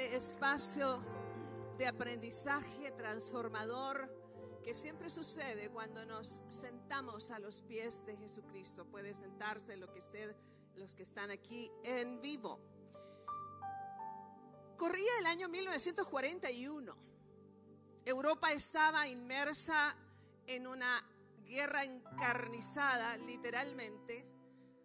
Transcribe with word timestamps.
este 0.00 0.16
espacio 0.16 1.04
de 1.76 1.86
aprendizaje 1.86 2.90
transformador 2.92 4.10
que 4.64 4.72
siempre 4.72 5.10
sucede 5.10 5.68
cuando 5.68 6.06
nos 6.06 6.42
sentamos 6.48 7.30
a 7.30 7.38
los 7.38 7.60
pies 7.60 8.06
de 8.06 8.16
Jesucristo. 8.16 8.86
Puede 8.86 9.12
sentarse 9.12 9.76
lo 9.76 9.92
que 9.92 9.98
usted, 9.98 10.34
los 10.76 10.94
que 10.94 11.02
están 11.02 11.30
aquí 11.30 11.70
en 11.84 12.18
vivo. 12.22 12.58
Corría 14.78 15.18
el 15.18 15.26
año 15.26 15.50
1941. 15.50 16.96
Europa 18.06 18.52
estaba 18.52 19.06
inmersa 19.06 19.94
en 20.46 20.66
una 20.66 21.06
guerra 21.44 21.84
encarnizada, 21.84 23.18
literalmente, 23.18 24.26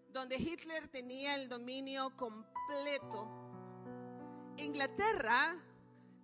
donde 0.10 0.36
Hitler 0.36 0.90
tenía 0.90 1.36
el 1.36 1.48
dominio 1.48 2.18
completo. 2.18 3.35
Inglaterra 4.58 5.56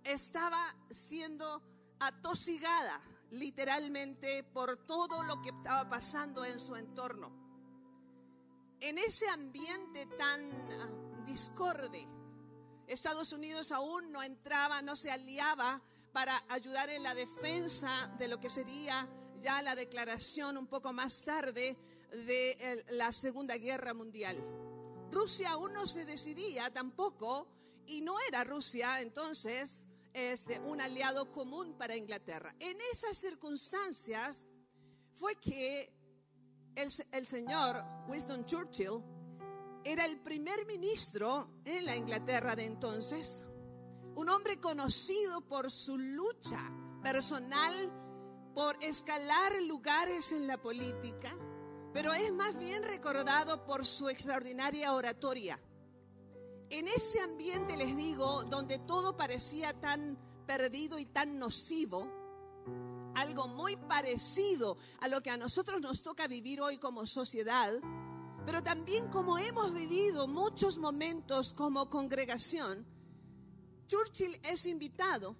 estaba 0.04 0.74
siendo 0.90 1.62
atosigada 2.00 3.00
literalmente 3.30 4.44
por 4.44 4.86
todo 4.86 5.22
lo 5.22 5.40
que 5.40 5.50
estaba 5.50 5.88
pasando 5.88 6.44
en 6.44 6.58
su 6.58 6.76
entorno. 6.76 7.30
En 8.80 8.98
ese 8.98 9.28
ambiente 9.28 10.06
tan 10.18 10.50
ah, 10.50 11.24
discorde, 11.24 12.06
Estados 12.86 13.32
Unidos 13.32 13.72
aún 13.72 14.12
no 14.12 14.22
entraba, 14.22 14.82
no 14.82 14.96
se 14.96 15.10
aliaba 15.10 15.80
para 16.12 16.42
ayudar 16.48 16.90
en 16.90 17.02
la 17.02 17.14
defensa 17.14 18.14
de 18.18 18.28
lo 18.28 18.38
que 18.38 18.50
sería 18.50 19.08
ya 19.40 19.62
la 19.62 19.74
declaración 19.74 20.58
un 20.58 20.66
poco 20.66 20.92
más 20.92 21.24
tarde 21.24 21.78
de 22.10 22.84
la 22.90 23.12
Segunda 23.12 23.56
Guerra 23.56 23.94
Mundial. 23.94 24.36
Rusia 25.10 25.52
aún 25.52 25.72
no 25.72 25.86
se 25.86 26.04
decidía 26.04 26.70
tampoco 26.70 27.46
y 27.86 28.00
no 28.00 28.16
era 28.28 28.44
Rusia 28.44 29.00
entonces 29.00 29.86
este, 30.12 30.60
un 30.60 30.80
aliado 30.80 31.32
común 31.32 31.76
para 31.76 31.96
Inglaterra. 31.96 32.54
En 32.58 32.78
esas 32.92 33.16
circunstancias 33.16 34.46
fue 35.14 35.36
que 35.36 35.92
el, 36.74 36.88
el 37.12 37.26
señor 37.26 37.84
Winston 38.08 38.44
Churchill 38.44 39.02
era 39.84 40.04
el 40.04 40.20
primer 40.20 40.66
ministro 40.66 41.62
en 41.64 41.86
la 41.86 41.96
Inglaterra 41.96 42.54
de 42.54 42.66
entonces, 42.66 43.44
un 44.14 44.28
hombre 44.28 44.60
conocido 44.60 45.40
por 45.40 45.70
su 45.70 45.98
lucha 45.98 46.70
personal 47.02 47.92
por 48.54 48.76
escalar 48.82 49.60
lugares 49.62 50.30
en 50.32 50.46
la 50.46 50.60
política, 50.60 51.34
pero 51.92 52.12
es 52.12 52.32
más 52.32 52.56
bien 52.58 52.82
recordado 52.82 53.64
por 53.64 53.86
su 53.86 54.08
extraordinaria 54.08 54.92
oratoria. 54.92 55.58
En 56.72 56.88
ese 56.88 57.20
ambiente, 57.20 57.76
les 57.76 57.94
digo, 57.94 58.44
donde 58.44 58.78
todo 58.78 59.14
parecía 59.14 59.78
tan 59.78 60.16
perdido 60.46 60.98
y 60.98 61.04
tan 61.04 61.38
nocivo, 61.38 62.08
algo 63.14 63.46
muy 63.46 63.76
parecido 63.76 64.78
a 65.02 65.08
lo 65.08 65.22
que 65.22 65.28
a 65.28 65.36
nosotros 65.36 65.82
nos 65.82 66.02
toca 66.02 66.26
vivir 66.28 66.62
hoy 66.62 66.78
como 66.78 67.04
sociedad, 67.04 67.74
pero 68.46 68.62
también 68.62 69.08
como 69.08 69.36
hemos 69.36 69.74
vivido 69.74 70.26
muchos 70.26 70.78
momentos 70.78 71.52
como 71.52 71.90
congregación, 71.90 72.86
Churchill 73.86 74.40
es 74.42 74.64
invitado 74.64 75.36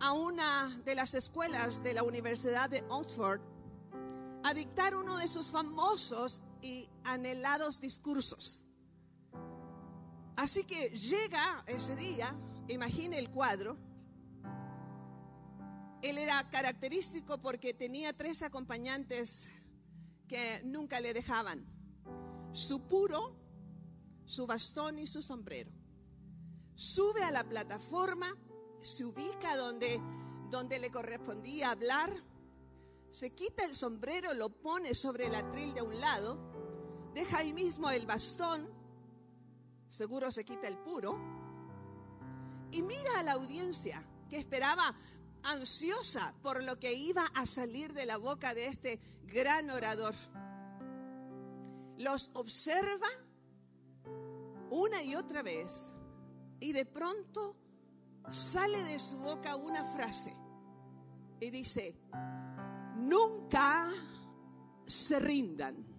a 0.00 0.14
una 0.14 0.80
de 0.86 0.94
las 0.94 1.12
escuelas 1.12 1.82
de 1.82 1.92
la 1.92 2.04
Universidad 2.04 2.70
de 2.70 2.82
Oxford 2.88 3.42
a 4.44 4.54
dictar 4.54 4.94
uno 4.94 5.18
de 5.18 5.28
sus 5.28 5.50
famosos 5.50 6.42
y 6.62 6.88
anhelados 7.04 7.82
discursos. 7.82 8.61
Así 10.42 10.64
que 10.64 10.90
llega 10.90 11.62
ese 11.68 11.94
día, 11.94 12.36
imagine 12.66 13.16
el 13.16 13.30
cuadro. 13.30 13.78
Él 16.02 16.18
era 16.18 16.50
característico 16.50 17.38
porque 17.38 17.74
tenía 17.74 18.12
tres 18.12 18.42
acompañantes 18.42 19.48
que 20.26 20.60
nunca 20.64 20.98
le 20.98 21.14
dejaban. 21.14 21.64
Su 22.50 22.88
puro, 22.88 23.36
su 24.24 24.44
bastón 24.44 24.98
y 24.98 25.06
su 25.06 25.22
sombrero. 25.22 25.70
Sube 26.74 27.22
a 27.22 27.30
la 27.30 27.44
plataforma 27.44 28.36
se 28.80 29.04
ubica 29.04 29.56
donde, 29.56 30.00
donde 30.50 30.80
le 30.80 30.90
correspondía 30.90 31.70
hablar, 31.70 32.12
se 33.10 33.32
quita 33.32 33.64
el 33.64 33.76
sombrero, 33.76 34.34
lo 34.34 34.48
pone 34.48 34.96
sobre 34.96 35.26
el 35.26 35.36
atril 35.36 35.72
de 35.72 35.82
un 35.82 36.00
lado, 36.00 36.40
deja 37.14 37.38
ahí 37.38 37.52
mismo 37.52 37.90
el 37.90 38.06
bastón, 38.06 38.81
seguro 39.92 40.32
se 40.32 40.42
quita 40.42 40.66
el 40.68 40.78
puro, 40.78 41.18
y 42.70 42.82
mira 42.82 43.18
a 43.18 43.22
la 43.22 43.32
audiencia 43.32 44.02
que 44.30 44.38
esperaba 44.38 44.94
ansiosa 45.42 46.32
por 46.42 46.62
lo 46.64 46.78
que 46.78 46.94
iba 46.94 47.26
a 47.34 47.44
salir 47.44 47.92
de 47.92 48.06
la 48.06 48.16
boca 48.16 48.54
de 48.54 48.68
este 48.68 49.00
gran 49.26 49.68
orador. 49.68 50.14
Los 51.98 52.30
observa 52.32 53.06
una 54.70 55.02
y 55.02 55.14
otra 55.14 55.42
vez 55.42 55.94
y 56.58 56.72
de 56.72 56.86
pronto 56.86 57.54
sale 58.30 58.82
de 58.84 58.98
su 58.98 59.18
boca 59.18 59.56
una 59.56 59.84
frase 59.84 60.34
y 61.38 61.50
dice, 61.50 61.94
nunca 62.96 63.90
se 64.86 65.20
rindan. 65.20 65.91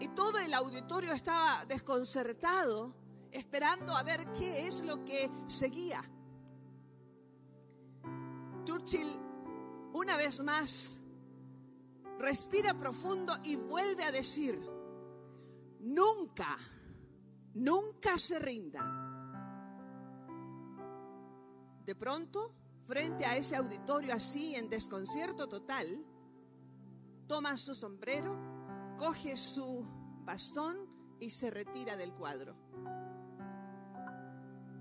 Y 0.00 0.08
todo 0.08 0.38
el 0.38 0.52
auditorio 0.54 1.12
estaba 1.12 1.64
desconcertado, 1.66 2.94
esperando 3.30 3.96
a 3.96 4.02
ver 4.02 4.30
qué 4.32 4.66
es 4.66 4.82
lo 4.84 5.04
que 5.04 5.30
seguía. 5.46 6.02
Churchill, 8.64 9.16
una 9.92 10.16
vez 10.16 10.42
más, 10.42 11.00
respira 12.18 12.74
profundo 12.74 13.34
y 13.44 13.56
vuelve 13.56 14.04
a 14.04 14.12
decir, 14.12 14.60
nunca, 15.80 16.56
nunca 17.54 18.18
se 18.18 18.38
rindan. 18.38 19.14
De 21.84 21.94
pronto, 21.94 22.54
frente 22.84 23.24
a 23.24 23.36
ese 23.36 23.56
auditorio 23.56 24.14
así 24.14 24.54
en 24.54 24.70
desconcierto 24.70 25.48
total, 25.48 26.04
toma 27.26 27.56
su 27.58 27.74
sombrero, 27.74 28.36
coge 28.96 29.36
su 29.36 29.84
bastón 30.24 30.88
y 31.20 31.30
se 31.30 31.50
retira 31.50 31.96
del 31.96 32.12
cuadro. 32.12 32.56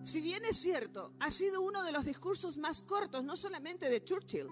Si 0.04 0.20
bien 0.20 0.44
es 0.44 0.58
cierto, 0.58 1.14
ha 1.20 1.32
sido 1.32 1.62
uno 1.62 1.84
de 1.84 1.94
los 1.94 2.04
discursos 2.04 2.58
más 2.58 2.82
cortos, 2.82 3.24
no 3.24 3.38
solamente 3.38 3.90
de 3.90 4.04
Churchill, 4.04 4.48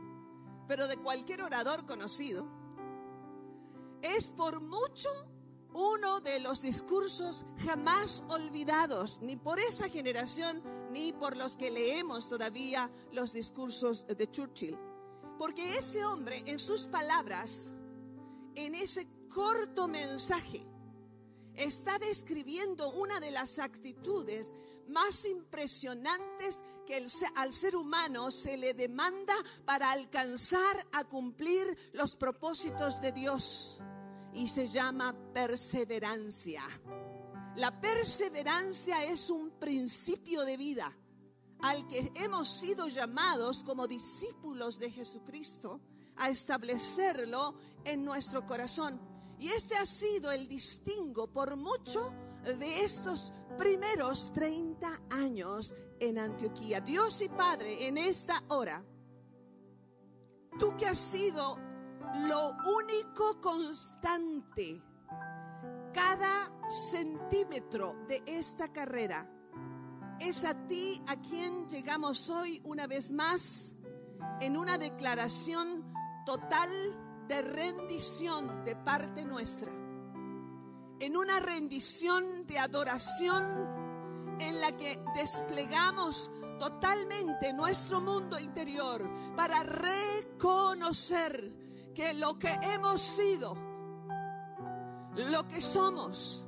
pero 0.68 0.88
de 0.88 0.98
cualquier 0.98 1.42
orador 1.42 1.86
conocido, 1.86 2.48
es 4.02 4.30
por 4.30 4.62
mucho 4.62 5.10
uno 5.74 6.22
de 6.22 6.40
los 6.40 6.62
discursos 6.62 7.46
jamás 7.66 8.24
olvidados, 8.30 9.20
ni 9.22 9.36
por 9.36 9.60
esa 9.60 9.90
generación, 9.90 10.64
ni 10.92 11.14
por 11.14 11.36
los 11.36 11.58
que 11.58 11.72
leemos 11.72 12.30
todavía 12.30 12.90
los 13.12 13.34
discursos 13.34 14.06
de 14.08 14.30
Churchill. 14.30 14.78
Porque 15.38 15.78
ese 15.78 16.06
hombre, 16.06 16.44
en 16.46 16.60
sus 16.60 16.86
palabras, 16.86 17.74
en 18.56 18.76
ese 18.76 19.08
corto 19.34 19.88
mensaje, 19.88 20.66
está 21.56 22.00
describiendo 22.00 22.92
una 22.92 23.20
de 23.20 23.32
las 23.32 23.60
actitudes 23.60 24.54
más 24.88 25.26
impresionantes 25.26 26.64
que 26.86 27.06
al 27.36 27.54
ser 27.54 27.76
humano 27.76 28.32
se 28.32 28.58
le 28.58 28.74
demanda 28.74 29.36
para 29.66 29.92
alcanzar 29.92 30.88
a 30.92 31.04
cumplir 31.06 31.78
los 31.94 32.16
propósitos 32.16 33.00
de 33.02 33.12
Dios 33.12 33.80
y 34.34 34.48
se 34.48 34.68
llama 34.68 35.16
perseverancia. 35.34 36.64
La 37.56 37.80
perseverancia 37.82 39.04
es 39.06 39.30
un 39.30 39.52
principio 39.52 40.44
de 40.46 40.58
vida 40.58 40.96
al 41.60 41.88
que 41.88 42.12
hemos 42.16 42.50
sido 42.50 42.88
llamados 42.88 43.64
como 43.64 43.88
discípulos 43.88 44.80
de 44.80 44.90
Jesucristo 44.90 45.82
a 46.16 46.30
establecerlo 46.30 47.56
en 47.84 48.04
nuestro 48.04 48.46
corazón. 48.46 49.11
Y 49.42 49.50
este 49.50 49.76
ha 49.76 49.88
sido 49.88 50.32
el 50.32 50.48
distingo 50.48 51.26
por 51.26 51.58
mucho 51.58 52.14
de 52.44 52.84
estos 52.84 53.34
primeros 53.58 54.32
30 54.34 55.02
años 55.10 55.76
en 56.00 56.20
Antioquía. 56.20 56.80
Dios 56.80 57.20
y 57.24 57.30
Padre, 57.30 57.88
en 57.88 57.98
esta 57.98 58.44
hora, 58.50 58.86
tú 60.60 60.78
que 60.78 60.86
has 60.86 61.00
sido 61.00 61.58
lo 62.28 62.56
único 62.84 63.42
constante, 63.42 64.80
cada 65.92 66.54
centímetro 66.70 67.96
de 68.08 68.22
esta 68.28 68.72
carrera, 68.72 69.28
es 70.20 70.46
a 70.46 70.54
ti 70.68 71.02
a 71.08 71.20
quien 71.20 71.68
llegamos 71.68 72.30
hoy 72.30 72.62
una 72.64 72.86
vez 72.86 73.12
más 73.12 73.76
en 74.40 74.56
una 74.56 74.78
declaración 74.78 75.92
total 76.28 76.70
de 77.28 77.42
rendición 77.42 78.64
de 78.66 78.76
parte 78.76 79.26
nuestra. 79.26 79.72
en 81.00 81.18
una 81.18 81.40
rendición 81.40 82.46
de 82.46 82.60
adoración 82.60 83.44
en 84.40 84.62
la 84.62 84.78
que 84.78 85.00
desplegamos 85.16 86.30
totalmente 86.60 87.52
nuestro 87.54 88.00
mundo 88.02 88.38
interior 88.38 89.10
para 89.36 89.64
reconocer 89.64 91.52
que 91.96 92.14
lo 92.14 92.38
que 92.38 92.54
hemos 92.62 93.02
sido, 93.02 93.58
lo 95.16 95.48
que 95.48 95.60
somos 95.60 96.46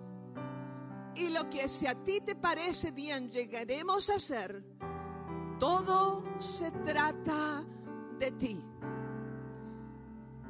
y 1.16 1.30
lo 1.30 1.50
que 1.50 1.68
si 1.68 1.88
a 1.88 1.96
ti 2.04 2.22
te 2.22 2.36
parece 2.36 2.92
bien 2.92 3.32
llegaremos 3.32 4.12
a 4.12 4.20
ser, 4.20 4.64
todo 5.60 6.24
se 6.40 6.70
trata 6.70 7.66
de 8.20 8.32
ti. 8.34 8.64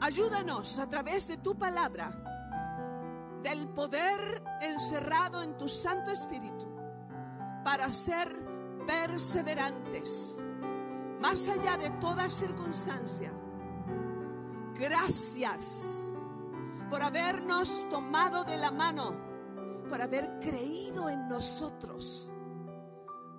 Ayúdanos 0.04 0.80
a 0.80 0.90
través 0.90 1.30
de 1.30 1.38
tu 1.38 1.58
palabra, 1.58 2.12
del 3.42 3.70
poder 3.70 4.44
encerrado 4.60 5.42
en 5.42 5.56
tu 5.56 5.70
Santo 5.70 6.12
Espíritu, 6.12 6.66
para 7.64 7.90
ser 7.94 8.28
perseverantes, 8.86 10.44
más 11.22 11.48
allá 11.48 11.78
de 11.78 11.90
toda 12.02 12.30
circunstancia. 12.30 13.32
Gracias 14.76 16.12
por 16.90 17.02
habernos 17.02 17.88
tomado 17.90 18.44
de 18.44 18.58
la 18.58 18.72
mano, 18.72 19.16
por 19.88 20.02
haber 20.02 20.38
creído 20.42 21.08
en 21.08 21.30
nosotros, 21.30 22.34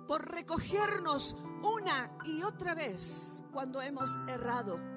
por 0.07 0.31
recogernos 0.31 1.35
una 1.61 2.17
y 2.23 2.41
otra 2.41 2.73
vez 2.73 3.43
cuando 3.53 3.83
hemos 3.83 4.19
errado 4.27 4.94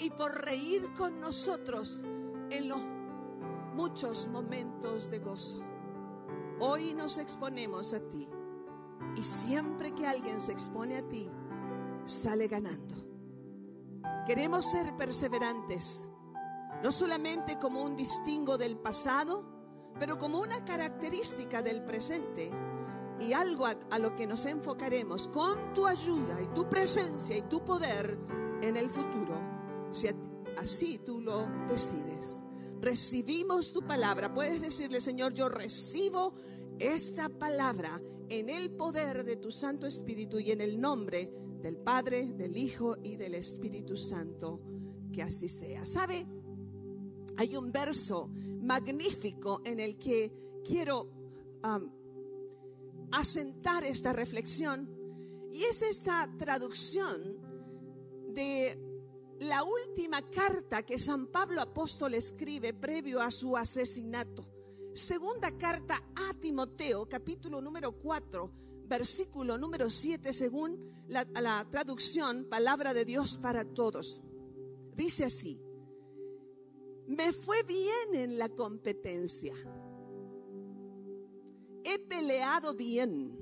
y 0.00 0.10
por 0.10 0.32
reír 0.44 0.92
con 0.94 1.20
nosotros 1.20 2.02
en 2.50 2.68
los 2.68 2.80
muchos 3.74 4.26
momentos 4.26 5.10
de 5.10 5.18
gozo. 5.18 5.60
Hoy 6.58 6.94
nos 6.94 7.18
exponemos 7.18 7.94
a 7.94 8.00
ti 8.00 8.28
y 9.16 9.22
siempre 9.22 9.94
que 9.94 10.06
alguien 10.06 10.40
se 10.40 10.52
expone 10.52 10.98
a 10.98 11.08
ti, 11.08 11.30
sale 12.04 12.48
ganando. 12.48 12.94
Queremos 14.26 14.70
ser 14.70 14.96
perseverantes, 14.96 16.10
no 16.82 16.92
solamente 16.92 17.58
como 17.58 17.82
un 17.82 17.96
distingo 17.96 18.58
del 18.58 18.78
pasado, 18.78 19.44
pero 19.98 20.18
como 20.18 20.40
una 20.40 20.64
característica 20.64 21.62
del 21.62 21.84
presente 21.84 22.50
y 23.18 23.32
algo 23.32 23.66
a, 23.66 23.98
lo 23.98 24.16
que 24.16 24.26
nos 24.26 24.46
enfocaremos 24.46 25.28
con 25.28 25.74
tu 25.74 25.86
ayuda 25.86 26.40
y 26.40 26.46
tu 26.48 26.68
presencia 26.68 27.36
y 27.36 27.42
tu 27.42 27.62
poder 27.62 28.18
en 28.62 28.76
el 28.76 28.90
futuro, 28.90 29.59
si 29.90 30.08
así 30.56 30.98
tú 30.98 31.20
lo 31.20 31.46
decides. 31.68 32.42
Recibimos 32.80 33.72
tu 33.72 33.82
palabra. 33.82 34.32
Puedes 34.32 34.60
decirle, 34.60 35.00
Señor, 35.00 35.34
yo 35.34 35.48
recibo 35.48 36.34
esta 36.78 37.28
palabra 37.28 38.00
en 38.28 38.48
el 38.48 38.70
poder 38.70 39.24
de 39.24 39.36
tu 39.36 39.50
Santo 39.50 39.86
Espíritu 39.86 40.38
y 40.38 40.50
en 40.50 40.60
el 40.60 40.80
nombre 40.80 41.30
del 41.62 41.76
Padre, 41.76 42.26
del 42.26 42.56
Hijo 42.56 42.96
y 43.02 43.16
del 43.16 43.34
Espíritu 43.34 43.96
Santo. 43.96 44.60
Que 45.12 45.22
así 45.22 45.48
sea. 45.48 45.84
¿Sabe? 45.84 46.26
Hay 47.36 47.56
un 47.56 47.72
verso 47.72 48.28
magnífico 48.62 49.60
en 49.64 49.80
el 49.80 49.98
que 49.98 50.32
quiero 50.64 51.10
asentar 53.10 53.84
esta 53.84 54.12
reflexión 54.12 54.88
y 55.52 55.64
es 55.64 55.82
esta 55.82 56.30
traducción 56.38 57.38
de 58.28 58.89
la 59.40 59.62
última 59.62 60.22
carta 60.30 60.82
que 60.82 60.98
San 60.98 61.26
Pablo 61.26 61.60
apóstol 61.60 62.14
escribe 62.14 62.72
previo 62.72 63.20
a 63.20 63.30
su 63.30 63.56
asesinato. 63.56 64.44
Segunda 64.94 65.56
carta 65.56 66.02
a 66.14 66.34
Timoteo, 66.40 67.08
capítulo 67.08 67.60
número 67.60 67.92
4, 67.92 68.50
versículo 68.86 69.58
número 69.58 69.90
7, 69.90 70.32
según 70.32 71.04
la, 71.08 71.24
la 71.40 71.66
traducción 71.70 72.46
Palabra 72.48 72.94
de 72.94 73.04
Dios 73.04 73.36
para 73.36 73.64
Todos. 73.64 74.22
Dice 74.94 75.24
así, 75.24 75.60
me 77.06 77.32
fue 77.32 77.62
bien 77.64 78.14
en 78.14 78.38
la 78.38 78.48
competencia 78.48 79.54
he 81.84 81.98
peleado 81.98 82.74
bien, 82.74 83.36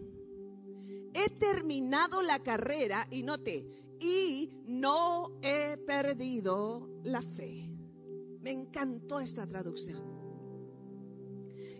he 1.14 1.30
terminado 1.30 2.22
la 2.22 2.42
carrera 2.42 3.06
y 3.10 3.22
note, 3.22 3.66
y 4.00 4.50
no 4.66 5.38
he 5.42 5.76
perdido 5.78 7.00
la 7.04 7.22
fe. 7.22 7.70
Me 8.40 8.50
encantó 8.50 9.20
esta 9.20 9.46
traducción. 9.46 10.02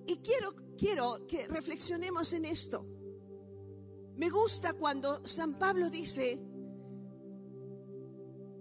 Y 0.07 0.17
quiero, 0.19 0.55
quiero 0.77 1.27
que 1.27 1.47
reflexionemos 1.47 2.33
en 2.33 2.45
esto. 2.45 2.87
Me 4.17 4.31
gusta 4.31 4.73
cuando 4.73 5.27
San 5.27 5.59
Pablo 5.59 5.91
dice, 5.91 6.43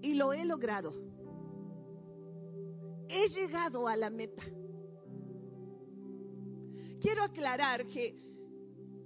y 0.02 0.14
lo 0.14 0.34
he 0.34 0.46
logrado. 0.46 0.94
He 3.10 3.28
llegado 3.30 3.88
a 3.88 3.96
la 3.96 4.10
meta 4.10 4.44
quiero 7.00 7.24
aclarar 7.24 7.88
que, 7.88 8.22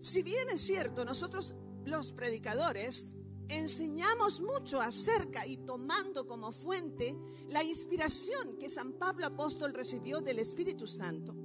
si 0.01 0.23
bien 0.23 0.49
es 0.49 0.61
cierto, 0.61 1.05
nosotros 1.05 1.55
los 1.85 2.11
predicadores 2.11 3.13
enseñamos 3.51 4.39
mucho 4.39 4.79
acerca 4.79 5.45
y 5.45 5.57
tomando 5.57 6.25
como 6.25 6.51
fuente 6.51 7.15
la 7.47 7.63
inspiración 7.63 8.57
que 8.57 8.69
San 8.69 8.93
Pablo 8.93 9.25
apóstol 9.25 9.73
recibió 9.73 10.21
del 10.21 10.39
Espíritu 10.39 10.87
Santo. 10.87 11.35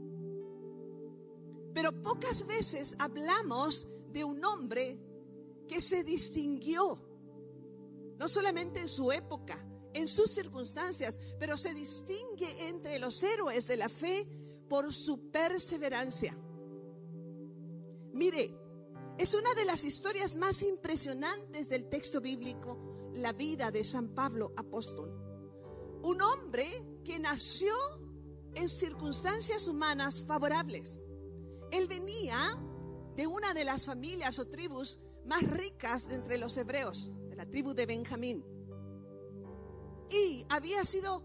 Pero 1.75 2.03
pocas 2.03 2.47
veces 2.47 2.95
hablamos 2.99 3.89
de 4.13 4.25
un 4.25 4.43
hombre 4.45 4.99
que 5.67 5.81
se 5.81 6.05
distinguió, 6.05 7.03
no 8.19 8.29
solamente 8.29 8.81
en 8.81 8.89
su 8.89 9.11
época, 9.11 9.59
en 9.93 10.07
sus 10.07 10.31
circunstancias, 10.31 11.19
pero 11.39 11.57
se 11.57 11.75
distingue 11.75 12.69
entre 12.69 12.99
los 12.99 13.23
héroes 13.23 13.67
de 13.67 13.77
la 13.77 13.89
fe 13.89 14.27
por 14.69 14.93
su 14.93 15.31
perseverancia. 15.31 16.37
Mire, 18.13 18.66
es 19.19 19.35
una 19.35 19.55
de 19.55 19.65
las 19.65 19.85
historias 19.85 20.37
más 20.37 20.63
impresionantes 20.63 21.69
del 21.69 21.89
texto 21.89 22.21
bíblico, 22.21 23.11
la 23.15 23.33
vida 23.33 23.71
de 23.71 23.83
San 23.83 24.15
Pablo 24.15 24.53
apóstol. 24.57 25.11
Un 26.03 26.21
hombre 26.21 26.85
que 27.03 27.19
nació 27.19 27.75
en 28.55 28.69
circunstancias 28.69 29.69
humanas 29.69 30.23
favorables. 30.27 31.03
Él 31.71 31.89
venía 31.89 32.59
de 33.17 33.27
una 33.27 33.55
de 33.55 33.65
las 33.65 33.87
familias 33.87 34.39
o 34.39 34.49
tribus 34.49 35.01
más 35.25 35.43
ricas 35.43 36.09
de 36.09 36.17
entre 36.17 36.37
los 36.37 36.57
hebreos, 36.59 37.15
de 37.29 37.37
la 37.37 37.47
tribu 37.47 37.73
de 37.73 37.87
Benjamín. 37.87 38.45
Y 40.11 40.45
había 40.51 40.85
sido 40.85 41.25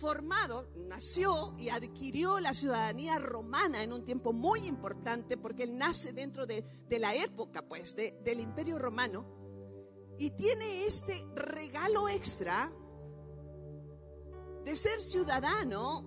formado, 0.00 0.66
nació 0.88 1.54
y 1.58 1.68
adquirió 1.68 2.40
la 2.40 2.54
ciudadanía 2.54 3.18
romana 3.18 3.82
en 3.82 3.92
un 3.92 4.02
tiempo 4.02 4.32
muy 4.32 4.66
importante 4.66 5.36
porque 5.36 5.64
él 5.64 5.76
nace 5.76 6.14
dentro 6.14 6.46
de, 6.46 6.64
la 6.88 7.14
época 7.14 7.62
pues 7.62 7.94
del 7.94 8.40
imperio 8.40 8.78
romano 8.78 9.26
y 10.18 10.30
tiene 10.30 10.86
este 10.86 11.22
regalo 11.34 12.08
extra 12.08 12.72
de 14.64 14.74
ser 14.74 15.00
ciudadano 15.00 16.06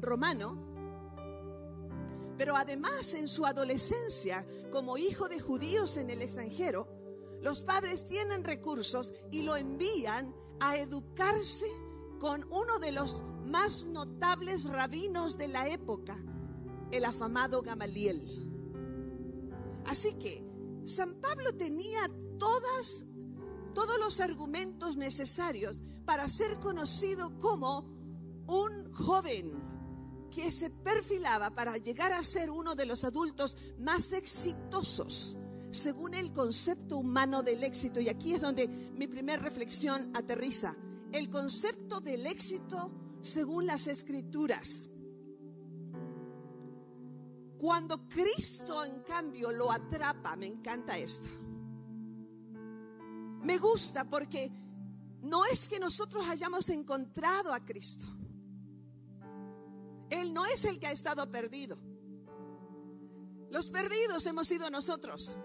romano, 0.00 0.66
pero 2.36 2.56
además 2.56 3.14
en 3.14 3.26
su 3.26 3.46
adolescencia 3.46 4.46
como 4.70 4.98
hijo 4.98 5.28
de 5.28 5.40
judíos 5.40 5.96
en 5.96 6.10
el 6.10 6.20
extranjero, 6.20 6.88
los 7.40 7.62
padres 7.62 8.04
tienen 8.04 8.44
recursos 8.44 9.14
y 9.30 9.42
lo 9.42 9.56
envían 9.56 10.34
a 10.60 10.76
educarse 10.76 11.66
con 12.18 12.46
uno 12.50 12.78
de 12.78 12.92
los 12.92 13.24
más 13.46 13.86
notables 13.86 14.68
rabinos 14.68 15.36
de 15.36 15.48
la 15.48 15.68
época, 15.68 16.16
el 16.90 17.04
afamado 17.04 17.62
Gamaliel. 17.62 18.46
Así 19.86 20.14
que 20.14 20.44
San 20.84 21.20
Pablo 21.20 21.54
tenía 21.56 22.10
todas, 22.38 23.06
todos 23.74 23.98
los 23.98 24.20
argumentos 24.20 24.96
necesarios 24.96 25.82
para 26.04 26.28
ser 26.28 26.58
conocido 26.58 27.38
como 27.38 27.86
un 28.46 28.92
joven 28.92 29.52
que 30.30 30.50
se 30.50 30.70
perfilaba 30.70 31.50
para 31.50 31.76
llegar 31.76 32.12
a 32.12 32.22
ser 32.22 32.50
uno 32.50 32.74
de 32.74 32.86
los 32.86 33.04
adultos 33.04 33.56
más 33.78 34.12
exitosos 34.12 35.36
según 35.70 36.14
el 36.14 36.32
concepto 36.32 36.98
humano 36.98 37.42
del 37.42 37.62
éxito. 37.62 38.00
Y 38.00 38.08
aquí 38.08 38.34
es 38.34 38.40
donde 38.40 38.66
mi 38.68 39.06
primera 39.06 39.42
reflexión 39.42 40.10
aterriza. 40.14 40.76
El 41.12 41.30
concepto 41.30 42.00
del 42.00 42.26
éxito 42.26 42.90
según 43.22 43.66
las 43.66 43.86
escrituras. 43.86 44.88
Cuando 47.58 48.08
Cristo 48.08 48.84
en 48.84 49.02
cambio 49.02 49.52
lo 49.52 49.70
atrapa, 49.70 50.34
me 50.36 50.46
encanta 50.46 50.96
esto. 50.96 51.28
Me 53.42 53.58
gusta 53.58 54.08
porque 54.08 54.50
no 55.22 55.44
es 55.44 55.68
que 55.68 55.78
nosotros 55.78 56.26
hayamos 56.26 56.68
encontrado 56.70 57.52
a 57.52 57.64
Cristo. 57.64 58.06
Él 60.08 60.32
no 60.32 60.46
es 60.46 60.64
el 60.64 60.78
que 60.78 60.86
ha 60.86 60.92
estado 60.92 61.30
perdido. 61.30 61.78
Los 63.50 63.68
perdidos 63.68 64.26
hemos 64.26 64.48
sido 64.48 64.70
nosotros. 64.70 65.36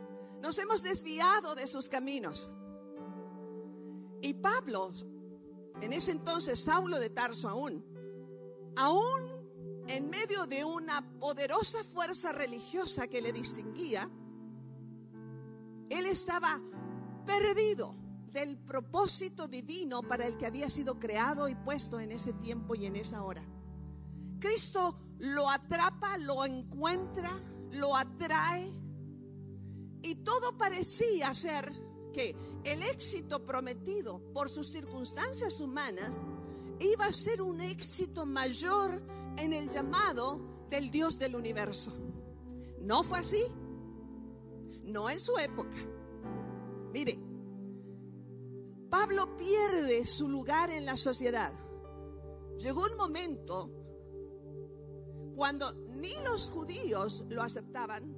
Nos 0.42 0.58
hemos 0.60 0.84
desviado 0.84 1.56
de 1.56 1.68
sus 1.68 1.90
caminos. 1.90 2.52
Y 4.22 4.34
Pablo, 4.36 4.94
en 5.82 5.94
ese 5.94 6.12
entonces 6.12 6.60
Saulo 6.60 7.00
de 7.00 7.10
Tarso 7.10 7.50
aún, 7.50 7.86
aún 8.76 9.36
en 9.88 10.10
medio 10.10 10.48
de 10.48 10.64
una 10.64 11.08
poderosa 11.20 11.84
fuerza 11.84 12.32
religiosa 12.32 13.08
que 13.08 13.22
le 13.22 13.32
distinguía, 13.32 14.10
él 15.90 16.06
estaba 16.06 16.60
perdido 17.26 17.96
del 18.32 18.58
propósito 18.58 19.48
divino 19.48 20.02
para 20.02 20.26
el 20.26 20.38
que 20.38 20.46
había 20.46 20.70
sido 20.70 21.00
creado 21.00 21.48
y 21.48 21.56
puesto 21.56 22.00
en 22.00 22.12
ese 22.12 22.34
tiempo 22.34 22.76
y 22.76 22.86
en 22.86 22.96
esa 22.96 23.24
hora. 23.24 23.46
Cristo 24.40 25.00
lo 25.20 25.50
atrapa, 25.50 26.18
lo 26.18 26.44
encuentra, 26.44 27.32
lo 27.72 27.96
atrae 27.96 28.72
y 30.02 30.16
todo 30.16 30.58
parecía 30.58 31.34
ser 31.34 31.72
que 32.16 32.34
el 32.64 32.82
éxito 32.82 33.46
prometido 33.46 34.22
por 34.32 34.50
sus 34.50 34.70
circunstancias 34.70 35.60
humanas 35.60 36.22
iba 36.80 37.08
a 37.08 37.12
ser 37.12 37.42
un 37.42 37.60
éxito 37.60 38.26
mayor 38.26 39.04
en 39.38 39.52
el 39.52 39.68
llamado 39.68 40.40
del 40.70 40.90
Dios 40.92 41.20
del 41.20 41.36
universo. 41.36 41.92
¿No 42.80 43.04
fue 43.04 43.20
así? 43.20 43.44
No 44.86 45.10
en 45.10 45.20
su 45.20 45.38
época. 45.38 45.76
Mire, 46.94 47.20
Pablo 48.90 49.36
pierde 49.36 50.06
su 50.06 50.30
lugar 50.30 50.70
en 50.70 50.86
la 50.86 50.96
sociedad. 50.96 51.52
Llegó 52.60 52.86
un 52.86 52.96
momento 52.96 53.70
cuando 55.36 55.74
ni 55.74 56.14
los 56.24 56.50
judíos 56.50 57.26
lo 57.28 57.42
aceptaban, 57.42 58.16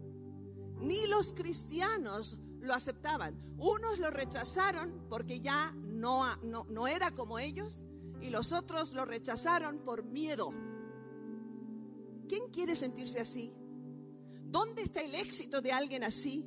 ni 0.82 1.08
los 1.08 1.34
cristianos 1.34 2.40
lo 2.60 2.74
aceptaban. 2.74 3.56
Unos 3.58 4.00
lo 4.00 4.10
rechazaron 4.10 5.08
porque 5.10 5.40
ya 5.40 5.72
no, 5.76 6.36
no, 6.38 6.66
no 6.70 6.88
era 6.88 7.12
como 7.12 7.40
ellos 7.40 7.86
y 8.22 8.30
los 8.30 8.54
otros 8.54 8.94
lo 8.94 9.06
rechazaron 9.06 9.80
por 9.80 10.04
miedo. 10.04 10.54
¿Quién 12.28 12.50
quiere 12.50 12.76
sentirse 12.76 13.20
así? 13.20 13.54
¿Dónde 14.44 14.82
está 14.82 15.02
el 15.02 15.16
éxito 15.16 15.62
de 15.62 15.72
alguien 15.72 16.04
así? 16.04 16.46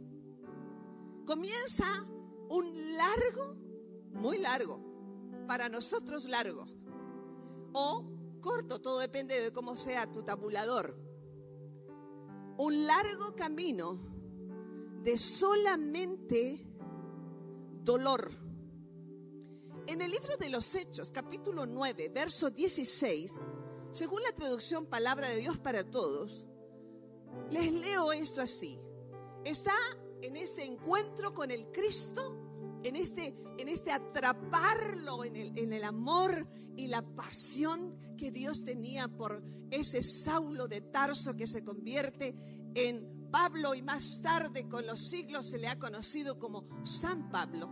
Comienza 1.27 2.07
un 2.49 2.97
largo, 2.97 3.57
muy 4.13 4.39
largo, 4.39 4.81
para 5.47 5.69
nosotros 5.69 6.27
largo, 6.27 6.67
o 7.73 8.05
corto, 8.41 8.81
todo 8.81 8.99
depende 8.99 9.41
de 9.41 9.53
cómo 9.53 9.77
sea 9.77 10.11
tu 10.11 10.23
tabulador. 10.23 10.99
Un 12.57 12.87
largo 12.87 13.35
camino 13.35 13.99
de 15.03 15.17
solamente 15.17 16.67
dolor. 17.83 18.31
En 19.87 20.03
el 20.03 20.11
libro 20.11 20.37
de 20.37 20.51
los 20.51 20.75
Hechos, 20.75 21.11
capítulo 21.11 21.67
9, 21.67 22.11
verso 22.15 22.51
16, 22.51 23.41
según 23.93 24.23
la 24.23 24.33
traducción 24.33 24.87
Palabra 24.87 25.29
de 25.29 25.39
Dios 25.39 25.59
para 25.59 25.83
Todos, 25.83 26.45
les 27.51 27.73
leo 27.73 28.13
esto 28.13 28.43
así. 28.43 28.79
Está 29.45 29.75
en 30.23 30.37
este 30.37 30.65
encuentro 30.65 31.33
con 31.35 31.51
el 31.51 31.73
Cristo, 31.73 32.37
en 32.85 32.95
este, 32.95 33.35
en 33.59 33.69
este 33.69 33.91
atraparlo 33.91 35.25
en 35.25 35.37
el, 35.37 35.59
en 35.59 35.73
el 35.73 35.85
amor 35.85 36.47
y 36.77 36.87
la 36.87 37.03
pasión 37.03 37.97
que 38.17 38.31
Dios 38.31 38.65
tenía 38.65 39.09
por 39.09 39.43
ese 39.71 40.03
Saulo 40.03 40.69
de 40.69 40.83
Tarso 40.83 41.35
que 41.37 41.47
se 41.47 41.65
convierte 41.65 42.35
en 42.75 43.20
Pablo 43.31 43.75
y 43.75 43.83
más 43.83 44.21
tarde 44.23 44.69
con 44.69 44.87
los 44.87 45.01
siglos 45.01 45.47
se 45.47 45.59
le 45.59 45.69
ha 45.69 45.79
conocido 45.79 46.39
como 46.39 46.65
San 46.85 47.31
Pablo. 47.31 47.71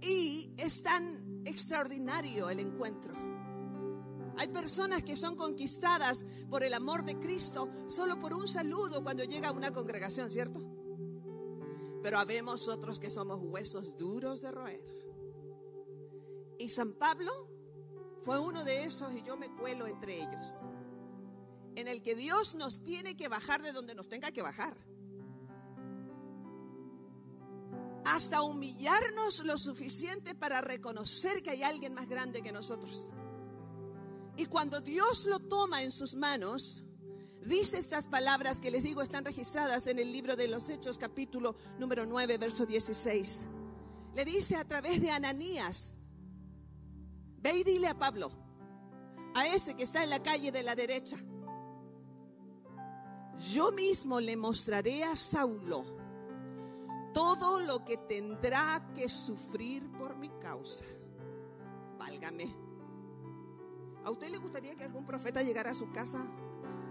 Y 0.00 0.52
es 0.56 0.82
tan 0.82 1.42
extraordinario 1.44 2.50
el 2.50 2.60
encuentro. 2.60 3.14
Hay 4.36 4.48
personas 4.48 5.02
que 5.02 5.16
son 5.16 5.36
conquistadas 5.36 6.26
por 6.50 6.64
el 6.64 6.74
amor 6.74 7.04
de 7.04 7.18
Cristo 7.18 7.68
solo 7.86 8.18
por 8.18 8.34
un 8.34 8.48
saludo 8.48 9.02
cuando 9.02 9.24
llega 9.24 9.48
a 9.48 9.52
una 9.52 9.70
congregación, 9.70 10.28
¿cierto? 10.28 10.60
Pero 12.02 12.18
habemos 12.18 12.68
otros 12.68 12.98
que 12.98 13.10
somos 13.10 13.40
huesos 13.40 13.96
duros 13.96 14.42
de 14.42 14.50
roer. 14.50 14.82
Y 16.58 16.68
San 16.68 16.94
Pablo 16.94 17.48
fue 18.22 18.38
uno 18.38 18.64
de 18.64 18.84
esos 18.84 19.12
y 19.14 19.22
yo 19.22 19.36
me 19.36 19.54
cuelo 19.54 19.86
entre 19.86 20.16
ellos 20.22 20.58
en 21.76 21.88
el 21.88 22.02
que 22.02 22.14
Dios 22.14 22.54
nos 22.54 22.82
tiene 22.82 23.16
que 23.16 23.28
bajar 23.28 23.62
de 23.62 23.72
donde 23.72 23.94
nos 23.94 24.08
tenga 24.08 24.30
que 24.32 24.42
bajar. 24.42 24.76
Hasta 28.04 28.42
humillarnos 28.42 29.44
lo 29.44 29.58
suficiente 29.58 30.34
para 30.34 30.60
reconocer 30.60 31.42
que 31.42 31.50
hay 31.50 31.62
alguien 31.62 31.94
más 31.94 32.08
grande 32.08 32.42
que 32.42 32.52
nosotros. 32.52 33.12
Y 34.36 34.46
cuando 34.46 34.80
Dios 34.80 35.26
lo 35.26 35.40
toma 35.40 35.82
en 35.82 35.90
sus 35.90 36.14
manos, 36.14 36.82
dice 37.44 37.78
estas 37.78 38.06
palabras 38.06 38.60
que 38.60 38.70
les 38.70 38.82
digo 38.82 39.00
están 39.00 39.24
registradas 39.24 39.86
en 39.86 39.98
el 39.98 40.12
libro 40.12 40.36
de 40.36 40.48
los 40.48 40.68
Hechos 40.68 40.98
capítulo 40.98 41.56
número 41.78 42.04
9, 42.04 42.38
verso 42.38 42.66
16. 42.66 43.48
Le 44.14 44.24
dice 44.24 44.56
a 44.56 44.64
través 44.64 45.00
de 45.00 45.10
Ananías, 45.10 45.96
ve 47.38 47.58
y 47.58 47.64
dile 47.64 47.88
a 47.88 47.98
Pablo, 47.98 48.32
a 49.34 49.46
ese 49.48 49.74
que 49.74 49.82
está 49.82 50.04
en 50.04 50.10
la 50.10 50.22
calle 50.22 50.52
de 50.52 50.62
la 50.62 50.74
derecha, 50.74 51.16
yo 53.38 53.72
mismo 53.72 54.20
le 54.20 54.36
mostraré 54.36 55.04
a 55.04 55.16
Saulo 55.16 55.84
todo 57.12 57.60
lo 57.60 57.84
que 57.84 57.96
tendrá 57.96 58.90
que 58.94 59.08
sufrir 59.08 59.90
por 59.92 60.16
mi 60.16 60.30
causa. 60.40 60.84
Válgame. 61.98 62.54
¿A 64.04 64.10
usted 64.10 64.30
le 64.30 64.38
gustaría 64.38 64.74
que 64.74 64.84
algún 64.84 65.06
profeta 65.06 65.42
llegara 65.42 65.70
a 65.70 65.74
su 65.74 65.90
casa 65.92 66.26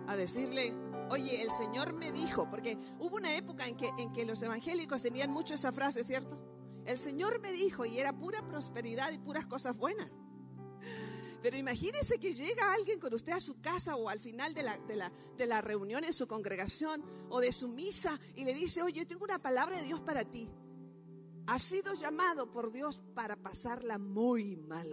a 0.07 0.15
decirle, 0.15 0.73
oye, 1.09 1.43
el 1.43 1.51
Señor 1.51 1.93
me 1.93 2.11
dijo, 2.11 2.49
porque 2.49 2.77
hubo 2.99 3.17
una 3.17 3.35
época 3.35 3.67
en 3.67 3.75
que, 3.75 3.89
en 3.97 4.11
que 4.11 4.25
los 4.25 4.41
evangélicos 4.41 5.01
tenían 5.01 5.31
mucho 5.31 5.53
esa 5.53 5.71
frase, 5.71 6.03
¿cierto? 6.03 6.39
El 6.85 6.97
Señor 6.97 7.39
me 7.39 7.51
dijo 7.51 7.85
y 7.85 7.99
era 7.99 8.13
pura 8.13 8.45
prosperidad 8.45 9.11
y 9.11 9.19
puras 9.19 9.45
cosas 9.45 9.77
buenas. 9.77 10.09
Pero 11.43 11.57
imagínese 11.57 12.17
que 12.21 12.33
llega 12.33 12.71
alguien 12.71 13.01
con 13.01 13.13
usted 13.13 13.33
a 13.33 13.39
su 13.41 13.59
casa 13.59 13.97
o 13.97 14.07
al 14.07 14.21
final 14.21 14.53
de 14.53 14.63
la, 14.63 14.79
de 15.37 15.45
la, 15.45 15.59
reunión 15.59 16.05
en 16.05 16.13
su 16.13 16.25
congregación 16.25 17.03
o 17.29 17.41
de 17.41 17.51
su 17.51 17.67
misa 17.67 18.17
y 18.33 18.45
le 18.45 18.53
dice, 18.53 18.81
oye, 18.81 19.05
tengo 19.05 19.25
una 19.25 19.39
palabra 19.39 19.75
de 19.75 19.83
Dios 19.83 19.99
para 19.99 20.23
ti. 20.23 20.49
Has 21.47 21.63
sido 21.63 21.95
llamado 21.95 22.49
por 22.49 22.71
Dios 22.71 23.01
para 23.13 23.35
pasarla 23.35 23.97
muy 23.97 24.55
mal. 24.55 24.87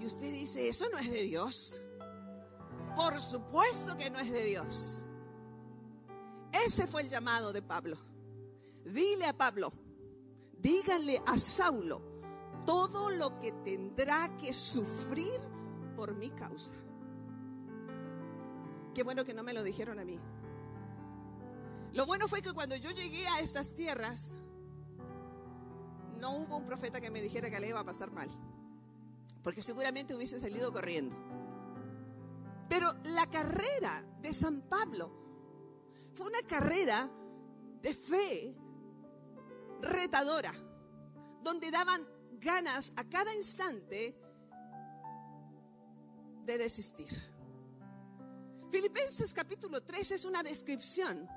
Y 0.00 0.06
usted 0.06 0.32
dice, 0.32 0.68
eso 0.68 0.88
no 0.90 0.98
es 0.98 1.08
de 1.08 1.22
Dios. 1.22 1.80
Por 2.96 3.20
supuesto 3.20 3.96
que 3.96 4.10
no 4.10 4.18
es 4.18 4.32
de 4.32 4.44
Dios. 4.44 5.04
Ese 6.66 6.88
fue 6.88 7.02
el 7.02 7.08
llamado 7.08 7.52
de 7.52 7.62
Pablo. 7.62 7.96
Dile 8.84 9.26
a 9.26 9.38
Pablo, 9.38 9.72
díganle 10.58 11.22
a 11.26 11.38
Saulo 11.38 12.09
todo 12.70 13.10
lo 13.10 13.36
que 13.40 13.50
tendrá 13.50 14.36
que 14.36 14.52
sufrir 14.52 15.40
por 15.96 16.14
mi 16.14 16.30
causa. 16.30 16.72
Qué 18.94 19.02
bueno 19.02 19.24
que 19.24 19.34
no 19.34 19.42
me 19.42 19.52
lo 19.52 19.64
dijeron 19.64 19.98
a 19.98 20.04
mí. 20.04 20.20
Lo 21.92 22.06
bueno 22.06 22.28
fue 22.28 22.40
que 22.40 22.52
cuando 22.52 22.76
yo 22.76 22.92
llegué 22.92 23.26
a 23.26 23.40
estas 23.40 23.74
tierras, 23.74 24.38
no 26.20 26.36
hubo 26.36 26.58
un 26.58 26.64
profeta 26.64 27.00
que 27.00 27.10
me 27.10 27.20
dijera 27.20 27.50
que 27.50 27.58
le 27.58 27.70
iba 27.70 27.80
a 27.80 27.84
pasar 27.84 28.12
mal, 28.12 28.28
porque 29.42 29.62
seguramente 29.62 30.14
hubiese 30.14 30.38
salido 30.38 30.72
corriendo. 30.72 31.16
Pero 32.68 32.94
la 33.02 33.28
carrera 33.28 34.04
de 34.22 34.32
San 34.32 34.60
Pablo 34.60 35.10
fue 36.14 36.28
una 36.28 36.42
carrera 36.42 37.10
de 37.82 37.94
fe 37.94 38.54
retadora, 39.82 40.52
donde 41.42 41.72
daban 41.72 42.19
ganas 42.40 42.92
a 42.96 43.04
cada 43.04 43.34
instante 43.34 44.18
de 46.44 46.58
desistir. 46.58 47.08
Filipenses 48.70 49.34
capítulo 49.34 49.82
3 49.82 50.12
es 50.12 50.24
una 50.24 50.42
descripción 50.42 51.28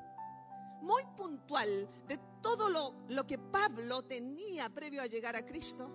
muy 0.81 1.03
puntual 1.15 1.89
de 2.07 2.19
todo 2.41 2.69
lo, 2.69 3.05
lo, 3.09 3.25
que 3.25 3.37
Pablo 3.37 4.03
tenía 4.03 4.69
previo 4.69 5.01
a 5.01 5.07
llegar 5.07 5.35
a 5.35 5.45
Cristo 5.45 5.89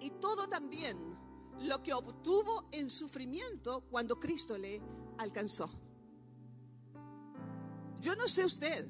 y 0.00 0.10
todo 0.10 0.48
también 0.48 0.98
lo 1.60 1.82
que 1.82 1.94
obtuvo 1.94 2.68
en 2.72 2.90
sufrimiento 2.90 3.82
cuando 3.90 4.18
Cristo 4.18 4.58
le 4.58 4.80
alcanzó. 5.18 5.70
Yo 8.00 8.14
no 8.16 8.28
sé 8.28 8.44
usted, 8.44 8.86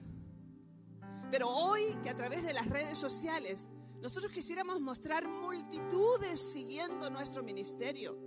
pero 1.31 1.49
hoy 1.49 1.97
que 2.02 2.11
a 2.11 2.16
través 2.16 2.43
de 2.43 2.54
las 2.54 2.66
redes 2.66 2.99
sociales 2.99 3.69
nosotros 4.05 4.33
quisiéramos 4.33 4.83
mostrar 4.83 5.27
multitudes 5.27 6.39
siguiendo 6.39 7.09
nuestro 7.09 7.43
ministerio. 7.43 8.19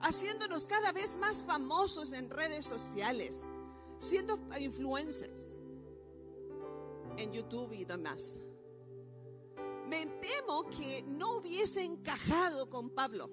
haciéndonos 0.00 0.64
cada 0.68 0.92
vez 0.92 1.16
más 1.16 1.42
famosos 1.42 2.12
en 2.12 2.30
redes 2.30 2.64
sociales, 2.64 3.50
siendo 3.98 4.38
influencers 4.60 5.58
en 7.16 7.32
YouTube 7.32 7.72
y 7.72 7.84
demás. 7.84 8.40
Me 9.88 10.06
temo 10.06 10.68
que 10.68 11.02
no 11.02 11.38
hubiese 11.38 11.82
encajado 11.82 12.70
con 12.70 12.90
Pablo. 12.90 13.28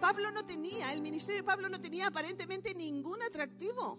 Pablo 0.00 0.32
no 0.32 0.44
tenía, 0.44 0.92
el 0.92 1.02
ministerio 1.02 1.42
de 1.42 1.46
Pablo 1.46 1.68
no 1.68 1.80
tenía 1.80 2.08
aparentemente 2.08 2.74
ningún 2.74 3.22
atractivo. 3.22 3.96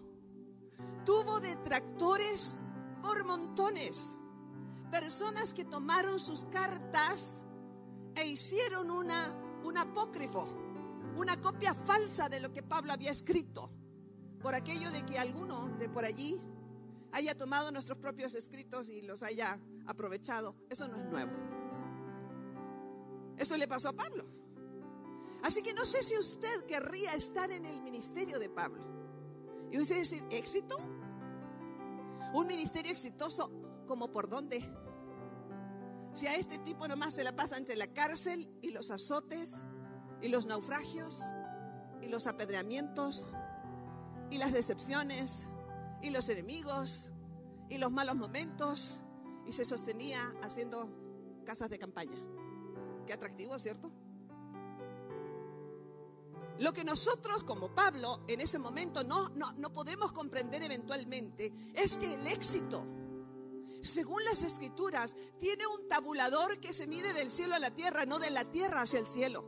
Tuvo 1.06 1.40
detractores 1.40 2.60
por 3.00 3.24
montones. 3.24 4.18
Personas 4.94 5.52
que 5.52 5.64
tomaron 5.64 6.20
sus 6.20 6.44
cartas 6.44 7.44
e 8.14 8.28
hicieron 8.28 8.92
una, 8.92 9.34
un 9.64 9.76
apócrifo, 9.76 10.48
una 11.16 11.40
copia 11.40 11.74
falsa 11.74 12.28
de 12.28 12.38
lo 12.38 12.52
que 12.52 12.62
Pablo 12.62 12.92
había 12.92 13.10
escrito, 13.10 13.72
por 14.40 14.54
aquello 14.54 14.92
de 14.92 15.04
que 15.04 15.18
alguno 15.18 15.66
de 15.80 15.88
por 15.88 16.04
allí 16.04 16.40
haya 17.10 17.36
tomado 17.36 17.72
nuestros 17.72 17.98
propios 17.98 18.36
escritos 18.36 18.88
y 18.88 19.02
los 19.02 19.24
haya 19.24 19.58
aprovechado. 19.84 20.54
Eso 20.70 20.86
no 20.86 20.96
es 20.96 21.04
nuevo. 21.06 21.32
Eso 23.36 23.56
le 23.56 23.66
pasó 23.66 23.88
a 23.88 23.94
Pablo. 23.94 24.24
Así 25.42 25.60
que 25.60 25.74
no 25.74 25.84
sé 25.86 26.04
si 26.04 26.16
usted 26.16 26.66
querría 26.66 27.14
estar 27.14 27.50
en 27.50 27.64
el 27.66 27.82
ministerio 27.82 28.38
de 28.38 28.48
Pablo. 28.48 28.84
Y 29.72 29.80
usted 29.80 29.96
decir, 29.96 30.22
¿éxito? 30.30 30.76
Un 32.32 32.46
ministerio 32.46 32.92
exitoso, 32.92 33.50
¿como 33.88 34.12
por 34.12 34.28
dónde? 34.28 34.83
Si 36.14 36.28
a 36.28 36.36
este 36.36 36.58
tipo 36.58 36.86
nomás 36.86 37.14
se 37.14 37.24
la 37.24 37.34
pasa 37.34 37.56
entre 37.56 37.74
la 37.74 37.88
cárcel 37.88 38.48
y 38.62 38.70
los 38.70 38.92
azotes 38.92 39.64
y 40.22 40.28
los 40.28 40.46
naufragios 40.46 41.22
y 42.00 42.06
los 42.06 42.28
apedreamientos 42.28 43.30
y 44.30 44.38
las 44.38 44.52
decepciones 44.52 45.48
y 46.02 46.10
los 46.10 46.28
enemigos 46.28 47.12
y 47.68 47.78
los 47.78 47.90
malos 47.90 48.14
momentos 48.14 49.02
y 49.44 49.52
se 49.52 49.64
sostenía 49.64 50.32
haciendo 50.40 50.88
casas 51.44 51.68
de 51.68 51.80
campaña. 51.80 52.18
Qué 53.06 53.12
atractivo, 53.12 53.58
¿cierto? 53.58 53.90
Lo 56.60 56.72
que 56.72 56.84
nosotros 56.84 57.42
como 57.42 57.74
Pablo 57.74 58.22
en 58.28 58.40
ese 58.40 58.60
momento 58.60 59.02
no, 59.02 59.30
no, 59.30 59.52
no 59.54 59.72
podemos 59.72 60.12
comprender 60.12 60.62
eventualmente 60.62 61.52
es 61.74 61.96
que 61.96 62.14
el 62.14 62.24
éxito 62.28 62.86
según 63.84 64.24
las 64.24 64.42
escrituras, 64.42 65.16
tiene 65.38 65.66
un 65.66 65.86
tabulador 65.88 66.58
que 66.60 66.72
se 66.72 66.86
mide 66.86 67.12
del 67.12 67.30
cielo 67.30 67.54
a 67.54 67.58
la 67.58 67.70
tierra, 67.70 68.06
no 68.06 68.18
de 68.18 68.30
la 68.30 68.44
tierra 68.44 68.82
hacia 68.82 69.00
el 69.00 69.06
cielo. 69.06 69.44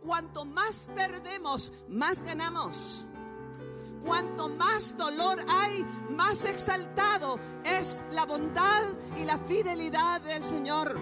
Cuanto 0.00 0.44
más 0.44 0.88
perdemos, 0.94 1.72
más 1.88 2.22
ganamos. 2.22 3.06
Cuanto 4.04 4.48
más 4.48 4.96
dolor 4.96 5.44
hay, 5.46 5.84
más 6.08 6.44
exaltado 6.44 7.38
es 7.64 8.02
la 8.10 8.24
bondad 8.24 8.82
y 9.18 9.24
la 9.24 9.38
fidelidad 9.38 10.22
del 10.22 10.42
Señor. 10.42 10.96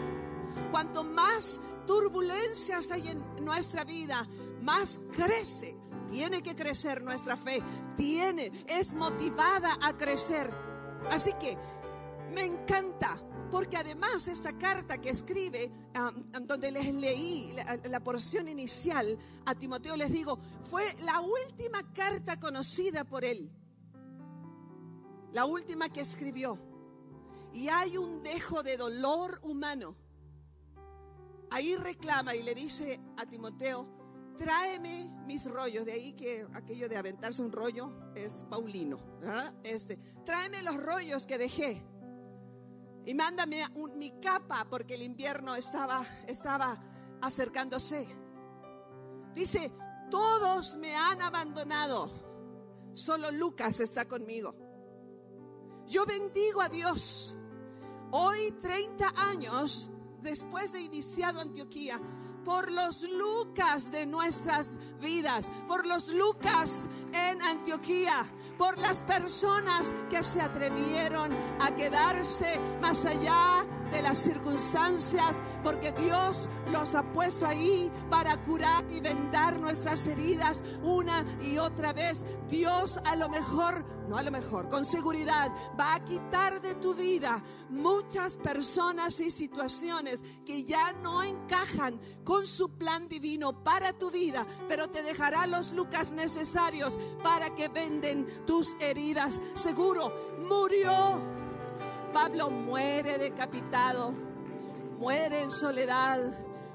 Cuanto 0.73 1.05
más 1.05 1.61
turbulencias 1.87 2.91
hay 2.91 3.09
en 3.09 3.45
nuestra 3.45 3.85
vida, 3.85 4.27
más 4.63 5.01
crece. 5.13 5.77
Tiene 6.11 6.43
que 6.43 6.57
crecer 6.57 7.03
nuestra 7.03 7.37
fe. 7.37 7.63
Tiene, 7.97 8.51
es 8.67 8.93
motivada 8.93 9.79
a 9.81 9.97
crecer. 9.97 10.51
Así 11.11 11.33
que 11.35 11.57
me 12.35 12.45
encanta 12.45 13.21
porque 13.51 13.77
además 13.77 14.29
esta 14.29 14.57
carta 14.59 14.99
que 14.99 15.11
escribe, 15.11 15.71
donde 16.43 16.71
les 16.71 16.93
leí 16.95 17.53
la, 17.85 18.01
porción 18.01 18.49
inicial 18.49 19.19
a 19.47 19.55
Timoteo, 19.55 19.97
les 19.97 20.13
digo, 20.13 20.39
fue 20.63 20.85
la 21.01 21.21
última 21.21 21.93
carta 21.93 22.39
conocida 22.39 23.05
por 23.05 23.25
él. 23.25 23.51
La 25.33 25.45
última 25.45 25.89
que 25.91 26.01
escribió. 26.01 26.59
Y 27.53 27.69
hay 27.69 27.97
un 27.97 28.23
dejo 28.23 28.63
de 28.63 28.77
dolor 28.77 29.41
humano. 29.43 29.97
Ahí 31.51 31.75
reclama 31.77 32.35
y 32.35 32.43
le 32.43 32.55
dice 32.55 33.01
a 33.17 33.25
Timoteo, 33.25 33.89
tráeme 34.37 35.11
mis 35.27 35.51
rollos. 35.51 35.87
De 35.87 35.93
ahí 35.93 36.13
que 36.13 36.47
aquello 36.53 36.89
de 36.89 36.99
aventarse 36.99 37.43
un 37.43 37.53
rollo 37.53 38.13
es 38.15 38.45
Paulino. 38.51 38.99
Este, 39.63 39.97
tráeme 40.25 40.63
los 40.63 40.77
rollos 40.77 41.27
que 41.27 41.39
dejé 41.39 41.83
y 43.05 43.15
mándame 43.15 43.65
mi 43.97 44.11
capa 44.21 44.67
porque 44.69 44.95
el 44.95 45.03
invierno 45.03 45.55
estaba, 45.55 46.05
estaba 46.27 46.79
acercándose. 47.21 48.07
Dice, 49.35 49.73
todos 50.11 50.77
me 50.77 50.95
han 50.95 51.23
abandonado, 51.23 52.11
solo 52.93 53.31
Lucas 53.31 53.81
está 53.81 54.07
conmigo. 54.07 54.55
Yo 55.87 56.05
bendigo 56.05 56.61
a 56.61 56.69
Dios. 56.69 57.35
Hoy, 58.11 58.53
30 58.63 59.13
años 59.17 59.91
después 60.23 60.73
de 60.73 60.81
iniciado 60.81 61.41
Antioquía, 61.41 62.01
por 62.45 62.71
los 62.73 63.03
Lucas 63.03 63.93
de 63.93 64.07
nuestras 64.07 64.79
vidas, 65.01 65.51
por 65.67 65.87
los 65.87 66.13
Lucas 66.15 66.89
en 67.13 67.43
Antioquía, 67.43 68.27
por 68.59 68.77
las 68.79 69.01
personas 69.03 69.95
que 70.11 70.23
se 70.23 70.43
atrevieron 70.43 71.31
a 71.61 71.75
quedarse 71.75 72.59
más 72.83 73.07
allá 73.07 73.65
de 73.91 74.03
las 74.03 74.19
circunstancias, 74.19 75.41
porque 75.63 75.93
Dios 75.93 76.49
los 76.73 76.95
ha 76.95 77.03
puesto 77.03 77.47
ahí 77.47 77.91
para 78.11 78.37
curar 78.43 78.85
y 78.91 79.01
vendar 79.01 79.59
nuestras 79.59 80.07
heridas 80.07 80.63
una 80.83 81.25
y 81.43 81.59
otra 81.59 81.93
vez. 81.93 82.25
Dios 82.49 83.01
a 83.05 83.17
lo 83.17 83.29
mejor, 83.29 83.85
no 84.09 84.17
a 84.17 84.23
lo 84.23 84.31
mejor, 84.31 84.69
con 84.69 84.85
seguridad 84.85 85.51
va 85.79 85.95
a 85.95 86.05
quitar 86.05 86.61
de 86.61 86.75
tu 86.75 86.95
vida 86.95 87.43
muchas 87.71 88.37
personas 88.37 89.21
y 89.21 89.31
situaciones 89.31 90.23
que 90.45 90.65
ya 90.65 90.93
no 90.93 91.23
encajan 91.23 92.01
con 92.25 92.47
su 92.47 92.77
plan 92.77 93.09
divino 93.09 93.63
para 93.65 93.93
tu 93.93 94.11
vida, 94.11 94.47
pero 94.69 94.89
te 94.89 95.03
dejará 95.03 95.47
los 95.47 95.73
lucas 95.73 96.11
necesarios 96.11 96.99
para 97.23 97.55
que 97.55 97.69
venden 97.69 98.27
tus 98.49 98.75
heridas. 98.81 99.39
Seguro, 99.53 100.11
murió 100.39 101.21
Pablo 102.15 102.49
muere 102.49 103.19
decapitado, 103.19 104.11
muere 104.99 105.43
en 105.43 105.51
soledad, 105.51 106.19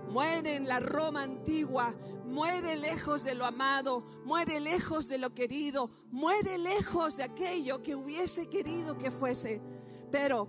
muere 0.07 0.53
en 0.53 0.67
la 0.67 0.79
Roma 0.79 1.23
antigua, 1.23 1.95
muere 2.25 2.75
lejos 2.75 3.23
de 3.23 3.33
lo 3.33 3.43
amado, 3.43 4.03
muere 4.23 4.59
lejos 4.59 5.07
de 5.07 5.17
lo 5.17 5.33
querido, 5.33 5.89
muere 6.12 6.59
lejos 6.59 7.17
de 7.17 7.23
aquello 7.23 7.81
que 7.81 7.95
hubiese 7.95 8.47
querido 8.47 8.95
que 8.95 9.09
fuese, 9.09 9.59
pero 10.12 10.47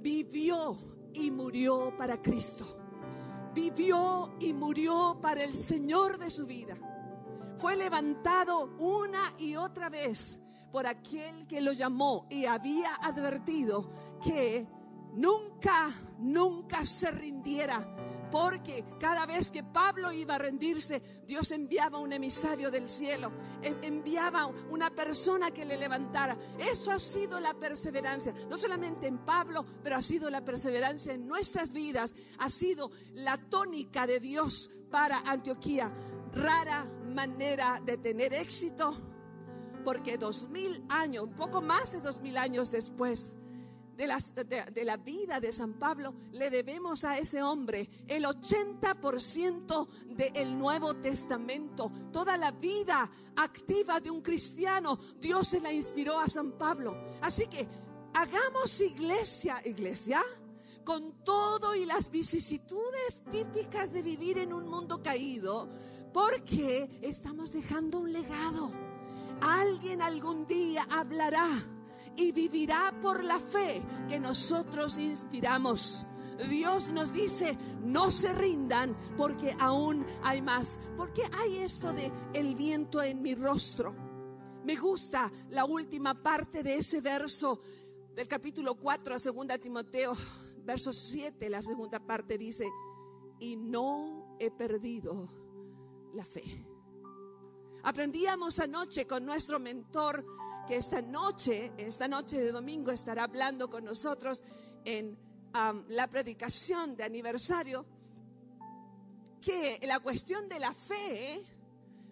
vivió 0.00 0.76
y 1.14 1.32
murió 1.32 1.92
para 1.98 2.22
Cristo. 2.22 2.64
Vivió 3.52 4.34
y 4.38 4.52
murió 4.52 5.18
para 5.20 5.42
el 5.42 5.54
Señor 5.54 6.18
de 6.18 6.30
su 6.30 6.46
vida. 6.46 6.76
Fue 7.58 7.76
levantado 7.76 8.76
una 8.78 9.32
y 9.38 9.56
otra 9.56 9.88
vez 9.88 10.40
por 10.72 10.86
aquel 10.86 11.46
que 11.46 11.60
lo 11.60 11.72
llamó 11.72 12.26
y 12.30 12.46
había 12.46 12.96
advertido 12.96 13.92
que 14.22 14.66
nunca, 15.14 15.90
nunca 16.18 16.84
se 16.84 17.10
rindiera. 17.10 17.86
Porque 18.30 18.84
cada 18.98 19.26
vez 19.26 19.48
que 19.50 19.62
Pablo 19.62 20.10
iba 20.10 20.34
a 20.34 20.38
rendirse, 20.38 21.00
Dios 21.24 21.52
enviaba 21.52 22.00
un 22.00 22.12
emisario 22.12 22.68
del 22.72 22.88
cielo, 22.88 23.30
enviaba 23.62 24.46
una 24.70 24.90
persona 24.90 25.52
que 25.52 25.64
le 25.64 25.76
levantara. 25.76 26.36
Eso 26.58 26.90
ha 26.90 26.98
sido 26.98 27.38
la 27.38 27.54
perseverancia, 27.54 28.34
no 28.48 28.56
solamente 28.56 29.06
en 29.06 29.24
Pablo, 29.24 29.64
pero 29.84 29.94
ha 29.94 30.02
sido 30.02 30.30
la 30.30 30.44
perseverancia 30.44 31.12
en 31.12 31.28
nuestras 31.28 31.72
vidas, 31.72 32.16
ha 32.38 32.50
sido 32.50 32.90
la 33.12 33.36
tónica 33.36 34.08
de 34.08 34.18
Dios 34.18 34.68
para 34.90 35.18
Antioquía. 35.20 35.92
Rara 36.32 36.90
manera 37.14 37.80
de 37.84 37.96
tener 37.96 38.34
éxito, 38.34 39.00
porque 39.84 40.18
dos 40.18 40.48
mil 40.48 40.84
años, 40.88 41.24
un 41.24 41.34
poco 41.34 41.62
más 41.62 41.92
de 41.92 42.00
dos 42.00 42.20
mil 42.20 42.36
años 42.36 42.70
después 42.70 43.36
de, 43.96 44.64
de, 44.72 44.84
la 44.84 44.96
vida 44.96 45.40
de 45.40 45.52
San 45.52 45.74
Pablo, 45.74 46.14
le 46.32 46.50
debemos 46.50 47.04
a 47.04 47.16
ese 47.18 47.42
hombre 47.42 47.88
el 48.08 48.24
80% 48.24 49.88
del 50.16 50.58
Nuevo 50.58 50.94
Testamento. 50.96 51.92
Toda 52.12 52.36
la 52.36 52.50
vida 52.50 53.08
activa 53.36 54.00
de 54.00 54.10
un 54.10 54.20
cristiano, 54.20 54.98
Dios 55.18 55.48
se 55.48 55.60
la 55.60 55.72
inspiró 55.72 56.18
a 56.18 56.28
San 56.28 56.52
Pablo. 56.52 56.96
Así 57.20 57.46
que 57.46 57.68
hagamos 58.14 58.80
iglesia, 58.80 59.62
iglesia 59.64 60.22
con 60.84 61.24
todo 61.24 61.74
y 61.74 61.86
las 61.86 62.10
vicisitudes 62.10 63.22
típicas 63.30 63.92
de 63.92 64.02
vivir 64.02 64.38
en 64.38 64.52
un 64.52 64.68
mundo 64.68 65.02
caído, 65.02 65.68
porque 66.14 67.00
estamos 67.02 67.52
dejando 67.52 67.98
un 67.98 68.12
legado. 68.12 68.72
Alguien 69.40 70.00
algún 70.00 70.46
día 70.46 70.86
hablará 70.88 71.48
y 72.16 72.30
vivirá 72.30 72.94
por 73.02 73.24
la 73.24 73.40
fe 73.40 73.82
que 74.08 74.20
nosotros 74.20 74.96
inspiramos. 74.96 76.06
Dios 76.48 76.92
nos 76.92 77.12
dice, 77.12 77.58
no 77.82 78.12
se 78.12 78.32
rindan 78.32 78.96
porque 79.16 79.56
aún 79.58 80.06
hay 80.22 80.40
más. 80.40 80.78
¿Por 80.96 81.12
qué 81.12 81.24
hay 81.36 81.56
esto 81.56 81.92
de 81.92 82.12
el 82.32 82.54
viento 82.54 83.02
en 83.02 83.20
mi 83.20 83.34
rostro? 83.34 83.92
Me 84.64 84.76
gusta 84.76 85.32
la 85.50 85.64
última 85.64 86.14
parte 86.14 86.62
de 86.62 86.76
ese 86.76 87.00
verso 87.00 87.60
del 88.14 88.28
capítulo 88.28 88.76
4 88.76 89.16
a 89.16 89.18
2 89.18 89.60
Timoteo, 89.60 90.16
verso 90.64 90.92
7, 90.92 91.50
la 91.50 91.60
segunda 91.60 91.98
parte 91.98 92.38
dice, 92.38 92.70
y 93.40 93.56
no 93.56 94.36
he 94.38 94.52
perdido 94.52 95.43
la 96.14 96.24
fe. 96.24 96.42
Aprendíamos 97.82 98.60
anoche 98.60 99.06
con 99.06 99.24
nuestro 99.24 99.60
mentor 99.60 100.24
que 100.66 100.76
esta 100.76 101.02
noche, 101.02 101.72
esta 101.76 102.08
noche 102.08 102.40
de 102.40 102.50
domingo, 102.50 102.90
estará 102.90 103.24
hablando 103.24 103.68
con 103.68 103.84
nosotros 103.84 104.42
en 104.84 105.18
la 105.88 106.08
predicación 106.08 106.96
de 106.96 107.04
aniversario, 107.04 107.84
que 109.40 109.78
la 109.82 110.00
cuestión 110.00 110.48
de 110.48 110.58
la 110.58 110.72
fe 110.72 111.44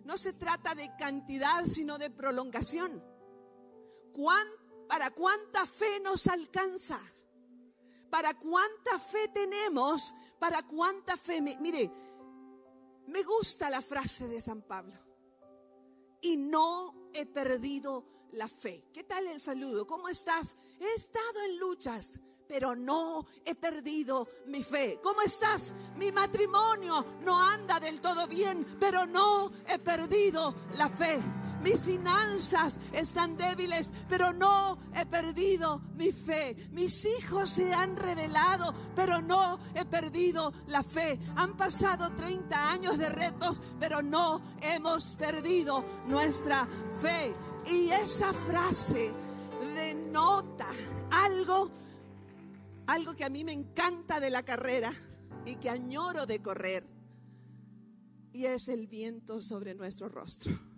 no 0.05 0.17
se 0.17 0.35
trata 0.35 0.75
de 0.75 0.95
cantidad, 0.97 1.65
sino 1.65 1.97
de 1.97 2.11
prolongación. 2.11 3.03
¿Para 4.89 5.11
cuánta 5.11 5.67
fe 5.67 6.01
nos 6.01 6.27
alcanza? 6.27 7.01
¿Para 8.11 8.39
cuánta 8.39 8.99
fe 8.99 9.29
tenemos? 9.29 10.15
¿Para 10.39 10.67
cuánta 10.67 11.17
fe? 11.17 11.41
mire, 11.41 11.91
me 13.07 13.23
gusta 13.23 13.71
la 13.71 13.83
frase 13.83 14.29
de 14.29 14.41
San 14.41 14.63
Pablo. 14.63 14.99
Y 16.21 16.37
no 16.37 17.11
he 17.13 17.27
perdido 17.27 18.29
la 18.33 18.49
fe. 18.49 18.85
¿Qué 18.93 19.05
tal 19.05 19.27
el 19.27 19.41
saludo? 19.41 19.87
¿Cómo 19.87 20.09
estás? 20.09 20.57
He 20.81 20.95
estado 20.95 21.43
en 21.45 21.59
luchas, 21.59 22.19
pero 22.49 22.75
no 22.77 23.27
he 23.45 23.55
perdido 23.55 24.29
mi 24.47 24.63
fe. 24.63 24.99
¿Cómo 25.03 25.23
estás? 25.23 25.75
Mi 25.97 26.13
matrimonio 26.13 27.05
no 27.23 27.41
anda 27.41 27.81
del 27.81 28.01
todo 28.01 28.27
bien, 28.27 28.77
pero 28.79 29.07
no 29.07 29.51
he 29.67 29.79
perdido 29.79 30.55
la 30.75 30.89
fe. 30.89 31.21
Mis 31.63 31.81
finanzas 31.81 32.81
están 32.93 33.37
débiles, 33.37 33.93
pero 34.09 34.33
no 34.33 34.79
he 34.95 35.07
perdido 35.07 35.81
mi 35.95 36.11
fe. 36.11 36.57
Mis 36.73 37.05
hijos 37.05 37.51
se 37.51 37.73
han 37.73 37.97
revelado, 37.97 38.75
pero 38.97 39.23
no 39.23 39.59
he 39.75 39.85
perdido 39.85 40.53
la 40.67 40.83
fe. 40.83 41.19
Han 41.37 41.57
pasado 41.57 42.13
30 42.15 42.73
años 42.73 42.99
de 42.99 43.09
retos, 43.09 43.63
pero 43.79 44.03
no 44.03 44.41
hemos 44.61 45.15
perdido 45.15 45.85
nuestra 46.09 46.67
fe. 47.01 47.33
Y 47.71 47.91
esa 47.91 48.33
frase 48.33 49.13
denota 49.75 50.67
algo, 51.11 51.71
algo 52.89 53.15
que 53.15 53.25
a 53.25 53.31
mí 53.31 53.45
me 53.45 53.53
encanta 53.53 54.19
de 54.19 54.31
la 54.31 54.43
carrera 54.43 54.93
y 55.45 55.57
que 55.57 55.71
añoro 55.71 56.27
de 56.27 56.43
correr. 56.43 56.87
Y 58.33 58.47
es 58.47 58.69
el 58.69 58.87
viento 58.87 59.41
sobre 59.41 59.75
nuestro 59.75 60.09
rostro. 60.09 60.72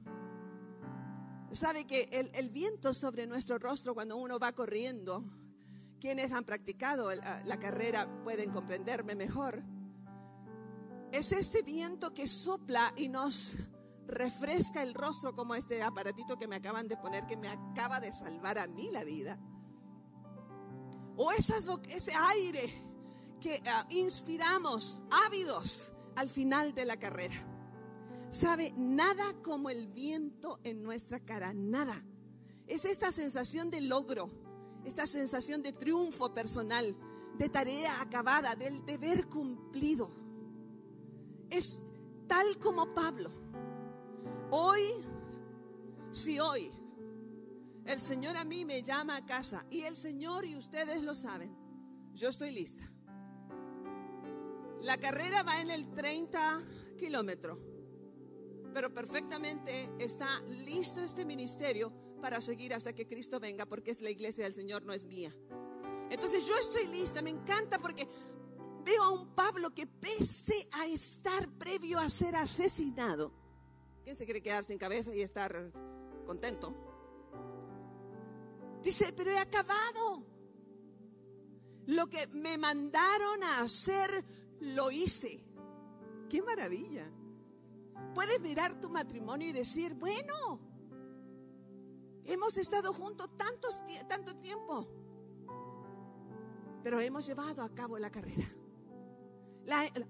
Sabe 1.54 1.84
que 1.86 2.08
el, 2.10 2.50
viento 2.50 2.92
sobre 2.92 3.28
nuestro 3.28 3.58
rostro 3.58 3.94
cuando 3.94 4.16
uno 4.16 4.40
va 4.40 4.50
corriendo, 4.52 5.24
quienes 6.00 6.32
han 6.32 6.44
practicado 6.44 7.14
la 7.14 7.58
carrera 7.60 8.08
pueden 8.24 8.50
comprenderme 8.50 9.14
mejor. 9.14 9.62
Es 11.12 11.30
este 11.30 11.62
viento 11.62 12.12
que 12.12 12.26
sopla 12.26 12.92
y 12.96 13.08
nos 13.08 13.56
refresca 14.08 14.82
el 14.82 14.94
rostro 14.94 15.36
como 15.36 15.54
este 15.54 15.80
aparatito 15.80 16.36
que 16.36 16.48
me 16.48 16.56
acaban 16.56 16.88
de 16.88 16.96
poner, 16.96 17.24
que 17.24 17.36
me 17.36 17.48
acaba 17.48 18.00
de 18.00 18.10
salvar 18.10 18.58
a 18.58 18.66
mí 18.66 18.90
la 18.90 19.04
vida. 19.04 19.38
O 21.16 21.30
esas, 21.30 21.68
ese 21.88 22.12
aire 22.14 22.68
que 23.40 23.62
ah, 23.66 23.86
inspiramos 23.90 25.04
ávidos 25.24 25.92
al 26.16 26.28
final 26.28 26.74
de 26.74 26.84
la 26.84 26.96
carrera. 26.98 27.53
Sabe, 28.34 28.74
nada 28.76 29.32
como 29.42 29.70
el 29.70 29.86
viento 29.86 30.58
en 30.64 30.82
nuestra 30.82 31.20
cara, 31.20 31.54
nada. 31.54 32.04
Es 32.66 32.84
esta 32.84 33.12
sensación 33.12 33.70
de 33.70 33.80
logro, 33.80 34.28
esta 34.84 35.06
sensación 35.06 35.62
de 35.62 35.72
triunfo 35.72 36.34
personal, 36.34 36.96
de 37.38 37.48
tarea 37.48 38.00
acabada, 38.00 38.56
del 38.56 38.84
deber 38.84 39.28
cumplido. 39.28 40.10
Es 41.48 41.80
tal 42.26 42.58
como 42.58 42.92
Pablo 42.92 43.30
Hoy, 44.50 44.82
si 46.12 46.38
hoy 46.38 46.70
el 47.86 48.00
Señor 48.00 48.36
a 48.36 48.44
mí 48.44 48.64
me 48.64 48.82
llama 48.82 49.16
a 49.16 49.24
casa 49.24 49.66
y 49.70 49.82
el 49.82 49.96
Señor 49.96 50.44
y 50.44 50.56
ustedes 50.56 51.02
lo 51.02 51.14
saben, 51.14 51.52
yo 52.12 52.28
estoy 52.28 52.52
lista. 52.52 52.88
La 54.80 54.96
carrera 54.98 55.42
va 55.42 55.60
en 55.60 55.70
el 55.70 55.92
30 55.92 56.62
kilómetros, 56.98 57.58
pero 58.74 58.92
perfectamente 58.92 59.88
está 60.00 60.40
listo 60.42 61.00
este 61.00 61.24
ministerio 61.24 61.92
para 62.20 62.40
seguir 62.40 62.74
hasta 62.74 62.92
que 62.92 63.06
Cristo 63.06 63.38
venga, 63.38 63.66
porque 63.66 63.92
es 63.92 64.00
la 64.00 64.10
iglesia 64.10 64.44
del 64.44 64.52
Señor, 64.52 64.82
no 64.82 64.92
es 64.92 65.04
mía. 65.04 65.32
Entonces 66.10 66.44
yo 66.44 66.56
estoy 66.56 66.88
lista, 66.88 67.22
me 67.22 67.30
encanta 67.30 67.78
porque 67.78 68.08
veo 68.82 69.02
a 69.04 69.10
un 69.10 69.32
Pablo 69.34 69.72
que 69.72 69.86
pese 69.86 70.68
a 70.72 70.86
estar 70.86 71.48
previo 71.56 72.00
a 72.00 72.08
ser 72.08 72.34
asesinado, 72.34 73.32
¿Quién 74.02 74.16
se 74.16 74.26
quiere 74.26 74.42
quedar 74.42 74.64
sin 74.64 74.76
cabeza 74.76 75.14
y 75.14 75.22
estar 75.22 75.72
contento? 76.26 76.74
Dice, 78.82 79.14
pero 79.14 79.30
he 79.30 79.38
acabado. 79.38 80.26
Lo 81.86 82.06
que 82.08 82.26
me 82.26 82.58
mandaron 82.58 83.42
a 83.42 83.60
hacer, 83.62 84.24
lo 84.60 84.90
hice. 84.90 85.42
¡Qué 86.28 86.42
maravilla! 86.42 87.10
Puedes 88.14 88.40
mirar 88.40 88.80
tu 88.80 88.88
matrimonio 88.88 89.48
y 89.48 89.52
decir, 89.52 89.94
bueno, 89.94 90.60
hemos 92.24 92.56
estado 92.56 92.92
juntos 92.92 93.28
tantos, 93.36 93.82
tanto 94.08 94.36
tiempo, 94.36 94.88
pero 96.82 97.00
hemos 97.00 97.26
llevado 97.26 97.62
a 97.62 97.74
cabo 97.74 97.98
la 97.98 98.10
carrera. 98.10 98.46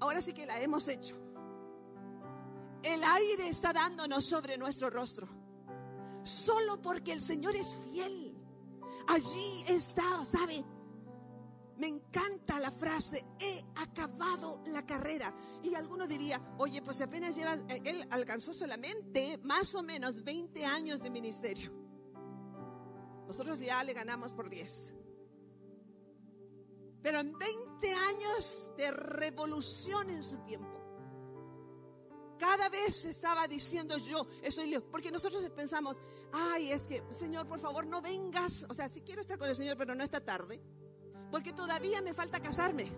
ahora 0.00 0.20
sí 0.20 0.32
que 0.32 0.46
la 0.46 0.60
hemos 0.60 0.88
hecho. 0.88 1.16
El 2.82 3.02
aire 3.02 3.48
está 3.48 3.72
dándonos 3.72 4.24
sobre 4.26 4.58
nuestro 4.58 4.90
rostro. 4.90 5.26
Solo 6.22 6.80
porque 6.82 7.12
el 7.12 7.20
Señor 7.20 7.56
es 7.56 7.74
fiel. 7.76 8.36
Allí 9.08 9.64
está, 9.68 10.24
¿sabe? 10.24 10.64
Me 11.76 11.88
encanta 11.88 12.60
la 12.60 12.70
frase, 12.70 13.24
he 13.40 13.64
acabado 13.76 14.62
la 14.66 14.86
carrera. 14.86 15.34
Y 15.62 15.74
alguno 15.74 16.06
diría, 16.06 16.40
oye, 16.58 16.82
pues 16.82 17.00
apenas 17.00 17.34
lleva, 17.34 17.54
eh, 17.68 17.82
él 17.84 18.06
alcanzó 18.10 18.54
solamente 18.54 19.38
más 19.38 19.74
o 19.74 19.82
menos 19.82 20.22
20 20.22 20.64
años 20.64 21.02
de 21.02 21.10
ministerio. 21.10 21.72
Nosotros 23.26 23.58
ya 23.58 23.82
le 23.82 23.92
ganamos 23.92 24.32
por 24.32 24.48
10. 24.48 24.94
Pero 27.02 27.20
en 27.20 27.36
20 27.36 27.92
años 27.92 28.72
de 28.76 28.90
revolución 28.90 30.10
en 30.10 30.22
su 30.22 30.38
tiempo, 30.38 30.74
cada 32.38 32.68
vez 32.68 33.04
estaba 33.04 33.46
diciendo 33.46 33.96
yo, 33.98 34.26
eso 34.42 34.62
porque 34.90 35.10
nosotros 35.10 35.48
pensamos, 35.50 36.00
ay, 36.32 36.72
es 36.72 36.86
que, 36.86 37.02
Señor, 37.10 37.46
por 37.46 37.58
favor, 37.58 37.86
no 37.86 38.00
vengas. 38.00 38.66
O 38.68 38.74
sea, 38.74 38.88
sí 38.88 39.02
quiero 39.02 39.20
estar 39.20 39.38
con 39.38 39.48
el 39.48 39.54
Señor, 39.54 39.76
pero 39.76 39.94
no 39.94 40.04
esta 40.04 40.20
tarde. 40.20 40.60
Porque 41.34 41.52
todavía 41.52 42.00
me 42.00 42.14
falta 42.14 42.38
casarme. 42.38 42.92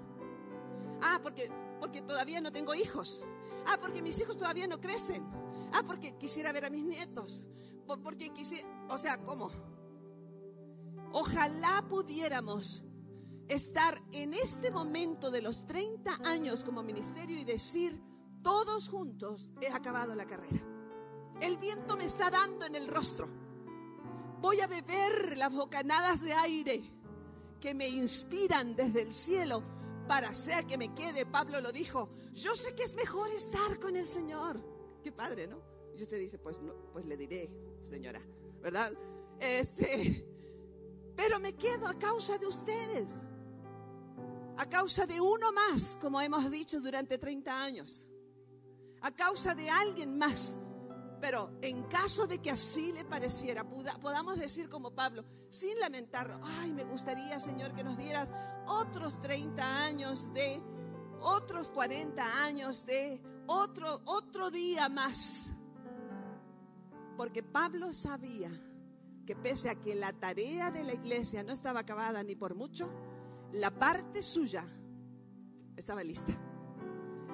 Ah, 1.00 1.18
porque, 1.22 1.50
porque 1.80 2.02
todavía 2.02 2.38
no 2.42 2.52
tengo 2.52 2.74
hijos. 2.74 3.24
Ah, 3.66 3.78
porque 3.80 4.02
mis 4.02 4.20
hijos 4.20 4.36
todavía 4.36 4.66
no 4.66 4.78
crecen. 4.78 5.26
Ah, 5.72 5.82
porque 5.86 6.18
quisiera 6.18 6.52
ver 6.52 6.66
a 6.66 6.68
mis 6.68 6.84
nietos. 6.84 7.46
Porque 7.86 8.34
quisiera, 8.34 8.68
o 8.90 8.98
sea, 8.98 9.24
¿cómo? 9.24 9.50
Ojalá 11.12 11.86
pudiéramos 11.88 12.84
estar 13.48 14.02
en 14.12 14.34
este 14.34 14.70
momento 14.70 15.30
de 15.30 15.40
los 15.40 15.66
30 15.66 16.18
años 16.26 16.62
como 16.62 16.82
ministerio 16.82 17.40
y 17.40 17.44
decir, 17.46 17.98
todos 18.42 18.90
juntos 18.90 19.48
he 19.62 19.72
acabado 19.72 20.14
la 20.14 20.26
carrera. 20.26 20.60
El 21.40 21.56
viento 21.56 21.96
me 21.96 22.04
está 22.04 22.28
dando 22.28 22.66
en 22.66 22.74
el 22.74 22.88
rostro. 22.88 23.30
Voy 24.42 24.60
a 24.60 24.66
beber 24.66 25.38
las 25.38 25.54
bocanadas 25.54 26.20
de 26.20 26.34
aire 26.34 26.95
que 27.60 27.74
me 27.74 27.88
inspiran 27.88 28.74
desde 28.76 29.02
el 29.02 29.12
cielo 29.12 29.62
para 30.06 30.28
hacer 30.28 30.66
que 30.66 30.78
me 30.78 30.94
quede. 30.94 31.26
Pablo 31.26 31.60
lo 31.60 31.72
dijo, 31.72 32.10
yo 32.32 32.54
sé 32.54 32.74
que 32.74 32.84
es 32.84 32.94
mejor 32.94 33.30
estar 33.30 33.78
con 33.78 33.96
el 33.96 34.06
Señor. 34.06 34.60
Qué 35.02 35.12
padre, 35.12 35.46
¿no? 35.46 35.60
Y 35.96 36.02
usted 36.02 36.18
dice, 36.18 36.38
pues, 36.38 36.60
no, 36.60 36.74
pues 36.92 37.06
le 37.06 37.16
diré, 37.16 37.50
señora, 37.80 38.20
¿verdad? 38.60 38.92
Este, 39.40 40.26
pero 41.16 41.40
me 41.40 41.54
quedo 41.54 41.86
a 41.86 41.94
causa 41.98 42.36
de 42.38 42.46
ustedes, 42.46 43.26
a 44.56 44.68
causa 44.68 45.06
de 45.06 45.20
uno 45.20 45.52
más, 45.52 45.96
como 46.00 46.20
hemos 46.20 46.50
dicho 46.50 46.80
durante 46.80 47.18
30 47.18 47.62
años 47.62 48.10
a 49.06 49.12
causa 49.12 49.54
de 49.54 49.70
alguien 49.70 50.18
más 50.18 50.58
Pero 51.20 51.50
en 51.62 51.84
caso 51.84 52.26
de 52.26 52.38
que 52.38 52.50
así 52.50 52.92
le 52.92 53.04
pareciera, 53.04 53.64
podamos 53.64 54.38
decir 54.38 54.68
como 54.68 54.94
Pablo, 54.94 55.24
sin 55.48 55.78
lamentarlo, 55.80 56.38
ay, 56.60 56.72
me 56.72 56.84
gustaría, 56.84 57.40
Señor, 57.40 57.74
que 57.74 57.82
nos 57.82 57.96
dieras 57.96 58.32
otros 58.66 59.20
30 59.20 59.84
años 59.84 60.32
de, 60.34 60.60
otros 61.20 61.68
40 61.68 62.44
años 62.44 62.84
de, 62.84 63.20
otro, 63.46 64.02
otro 64.04 64.50
día 64.50 64.88
más. 64.88 65.52
Porque 67.16 67.42
Pablo 67.42 67.92
sabía 67.92 68.50
que 69.26 69.34
pese 69.34 69.70
a 69.70 69.74
que 69.80 69.94
la 69.94 70.12
tarea 70.12 70.70
de 70.70 70.84
la 70.84 70.92
iglesia 70.92 71.42
no 71.42 71.52
estaba 71.52 71.80
acabada 71.80 72.22
ni 72.22 72.36
por 72.36 72.54
mucho, 72.54 72.90
la 73.52 73.70
parte 73.70 74.22
suya 74.22 74.64
estaba 75.76 76.04
lista. 76.04 76.38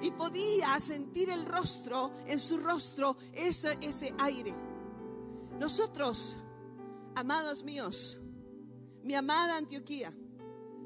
Y 0.03 0.11
podía 0.11 0.77
sentir 0.81 1.29
el 1.29 1.45
rostro, 1.45 2.11
en 2.27 2.37
su 2.37 2.57
rostro, 2.57 3.15
ese, 3.31 3.77
ese 3.79 4.13
aire. 4.19 4.53
Nosotros, 5.57 6.35
amados 7.15 7.63
míos, 7.63 8.19
mi 9.01 9.15
amada 9.15 9.55
Antioquía, 9.55 10.13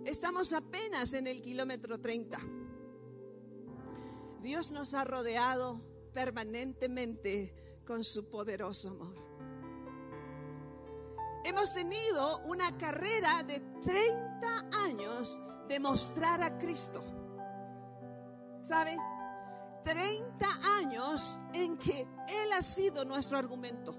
estamos 0.05 0.53
apenas 0.53 1.15
en 1.15 1.25
el 1.25 1.41
kilómetro 1.41 1.99
30. 1.99 2.39
Dios 4.43 4.69
nos 4.71 4.93
ha 4.93 5.03
rodeado 5.03 5.81
permanentemente 6.13 7.81
con 7.87 8.03
su 8.03 8.29
poderoso 8.29 8.89
amor. 8.89 9.15
Hemos 11.43 11.73
tenido 11.73 12.43
una 12.45 12.77
carrera 12.77 13.41
de 13.41 13.61
30 13.83 14.69
años 14.85 15.41
de 15.67 15.79
mostrar 15.79 16.43
a 16.43 16.55
Cristo. 16.59 17.16
¿Sabe? 18.67 18.97
30 19.85 20.45
años 20.81 21.39
en 21.53 21.77
que 21.77 22.01
Él 22.27 22.51
ha 22.51 22.61
sido 22.61 23.05
nuestro 23.05 23.37
argumento. 23.37 23.95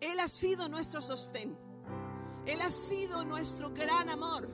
Él 0.00 0.18
ha 0.18 0.28
sido 0.28 0.66
nuestro 0.70 1.02
sostén. 1.02 1.54
Él 2.46 2.62
ha 2.62 2.70
sido 2.72 3.22
nuestro 3.26 3.68
gran 3.68 4.08
amor. 4.08 4.48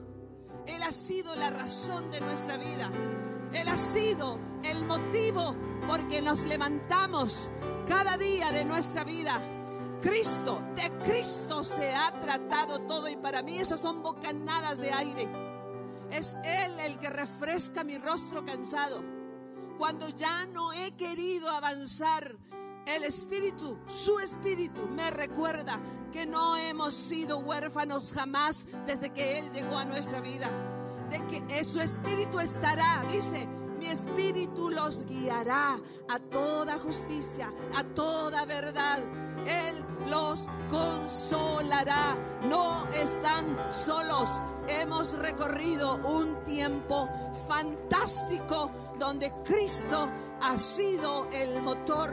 Él 0.67 0.83
ha 0.83 0.91
sido 0.91 1.37
la 1.37 1.51
razón 1.51 2.11
de 2.11 2.21
nuestra 2.21 2.57
vida. 2.57 2.91
Él 3.53 3.69
ha 3.69 3.79
sido 3.79 4.41
el 4.65 4.85
motivo 4.85 5.55
porque 5.87 6.21
nos 6.21 6.43
levantamos 6.45 7.49
cada 7.87 8.17
día 8.17 8.51
de 8.51 8.65
nuestra 8.65 9.05
vida. 9.05 9.41
Cristo, 10.01 10.63
de 10.75 10.91
Cristo 11.05 11.63
se 11.63 11.95
ha 11.95 12.11
tratado 12.19 12.81
todo 12.81 13.09
y 13.09 13.17
para 13.17 13.43
mí 13.43 13.57
eso 13.59 13.77
son 13.77 14.03
bocanadas 14.03 14.79
de 14.79 14.91
aire. 14.91 15.50
Es 16.11 16.37
Él 16.45 16.79
el 16.81 16.99
que 16.99 17.11
refresca 17.11 17.85
mi 17.85 17.99
rostro 17.99 18.45
cansado. 18.45 19.03
Cuando 19.79 20.09
ya 20.09 20.47
no 20.47 20.73
he 20.73 20.93
querido 20.93 21.49
avanzar, 21.51 22.37
el 22.87 23.05
Espíritu, 23.05 23.79
su 23.87 24.19
Espíritu, 24.19 24.87
me 24.89 25.11
recuerda 25.11 25.79
que 26.11 26.27
no 26.27 26.57
hemos 26.57 26.95
sido 26.95 27.39
huérfanos 27.39 28.13
jamás 28.13 28.67
desde 28.87 29.11
que 29.11 29.39
Él 29.39 29.51
llegó 29.51 29.77
a 29.77 29.85
nuestra 29.85 30.21
vida. 30.21 30.49
De 31.09 31.21
que 31.27 31.65
su 31.65 31.81
Espíritu 31.81 32.41
estará, 32.41 33.05
dice, 33.11 33.49
mi 33.81 33.87
espíritu 33.87 34.69
los 34.69 35.07
guiará 35.07 35.81
a 36.11 36.19
toda 36.19 36.79
justicia, 36.79 37.51
a 37.75 37.83
toda 37.83 38.45
verdad. 38.45 38.99
Él 39.47 39.83
los 40.07 40.20
consolará. 40.69 42.17
No 42.49 42.87
están 42.89 43.57
solos. 43.73 44.41
Hemos 44.69 45.19
recorrido 45.19 45.97
un 45.97 46.43
tiempo 46.45 47.09
fantástico 47.49 48.71
donde 48.99 49.33
Cristo 49.45 50.09
ha 50.41 50.59
sido 50.59 51.29
el 51.33 51.61
motor. 51.63 52.13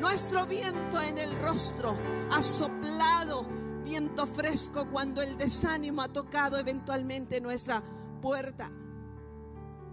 Nuestro 0.00 0.46
viento 0.46 1.00
en 1.00 1.18
el 1.18 1.36
rostro 1.40 1.96
ha 2.30 2.42
soplado 2.42 3.44
viento 3.82 4.26
fresco 4.26 4.86
cuando 4.90 5.22
el 5.22 5.36
desánimo 5.36 6.02
ha 6.02 6.08
tocado 6.08 6.58
eventualmente 6.58 7.40
nuestra 7.40 7.82
puerta. 8.20 8.70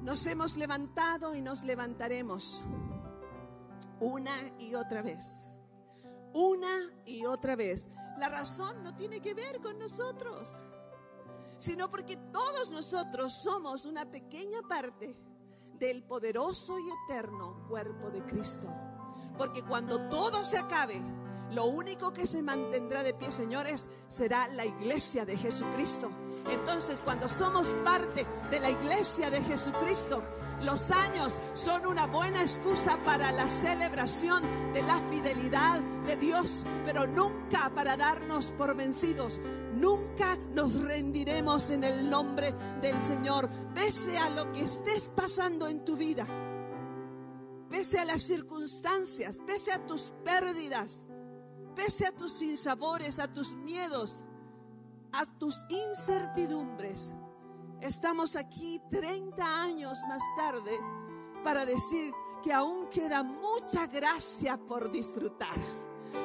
Nos 0.02 0.26
hemos 0.28 0.58
levantado 0.58 1.34
y 1.34 1.42
nos 1.42 1.64
levantaremos 1.64 2.64
una 4.00 4.52
y 4.60 4.76
otra 4.76 5.02
vez. 5.02 5.53
Una 6.34 6.90
y 7.06 7.26
otra 7.26 7.56
vez. 7.56 7.90
La 8.18 8.30
razón 8.30 8.84
no 8.84 8.96
tiene 8.96 9.22
que 9.22 9.34
ver 9.34 9.60
con 9.62 9.80
nosotros, 9.80 10.60
sino 11.58 11.90
porque 11.90 12.18
todos 12.32 12.72
nosotros 12.72 13.34
somos 13.34 13.86
una 13.86 14.10
pequeña 14.10 14.62
parte 14.62 15.16
del 15.80 16.04
poderoso 16.04 16.78
y 16.80 16.84
eterno 17.06 17.66
cuerpo 17.68 18.10
de 18.12 18.24
Cristo. 18.26 18.68
Porque 19.38 19.64
cuando 19.64 20.10
todo 20.10 20.44
se 20.44 20.58
acabe, 20.58 21.02
lo 21.52 21.66
único 21.66 22.14
que 22.14 22.26
se 22.26 22.44
mantendrá 22.44 23.04
de 23.04 23.14
pie, 23.14 23.32
señores, 23.32 23.90
será 24.08 24.48
la 24.48 24.66
iglesia 24.66 25.26
de 25.26 25.36
Jesucristo 25.36 26.10
entonces, 26.50 27.02
cuando 27.04 27.30
somos 27.30 27.70
parte 27.84 28.26
de 28.52 28.60
la 28.60 28.70
iglesia 28.70 29.30
de 29.30 29.42
Jesucristo, 29.42 30.22
los 30.64 30.92
años 30.92 31.42
son 31.54 31.86
una 31.86 32.08
buena 32.08 32.42
excusa 32.42 32.98
para 33.04 33.32
la 33.32 33.48
celebración 33.48 34.44
de 34.74 34.82
la 34.82 35.00
fidelidad 35.10 35.80
de 36.06 36.16
Dios, 36.16 36.66
pero 36.86 37.06
nunca 37.08 37.72
para 37.74 37.98
darnos 37.98 38.52
por 38.52 38.76
vencidos. 38.76 39.40
Nunca 39.76 40.38
nos 40.54 40.82
rendiremos 40.82 41.70
en 41.70 41.84
el 41.84 42.10
nombre 42.10 42.54
del 42.82 43.02
Señor, 43.02 43.50
pese 43.74 44.18
a 44.18 44.30
lo 44.30 44.52
que 44.52 44.62
estés 44.64 45.10
pasando 45.10 45.68
en 45.68 45.84
tu 45.84 45.96
vida, 45.96 46.28
pese 47.70 48.00
a 48.00 48.06
las 48.06 48.22
circunstancias, 48.22 49.40
pese 49.46 49.72
a 49.72 49.86
tus 49.86 50.14
pérdidas, 50.24 51.06
pese 51.76 52.06
a 52.06 52.12
tus 52.12 52.34
sinsabores, 52.34 53.20
a 53.20 53.28
tus 53.28 53.54
miedos 53.56 54.26
a 55.14 55.26
tus 55.26 55.64
incertidumbres. 55.70 57.16
Estamos 57.84 58.38
aquí 58.38 58.80
30 58.90 59.62
años 59.62 60.00
más 60.08 60.22
tarde 60.38 60.72
para 61.44 61.66
decir 61.66 62.14
que 62.42 62.54
aún 62.54 62.88
queda 62.88 63.24
mucha 63.24 63.88
gracia 63.88 64.56
por 64.56 64.90
disfrutar. 64.90 65.58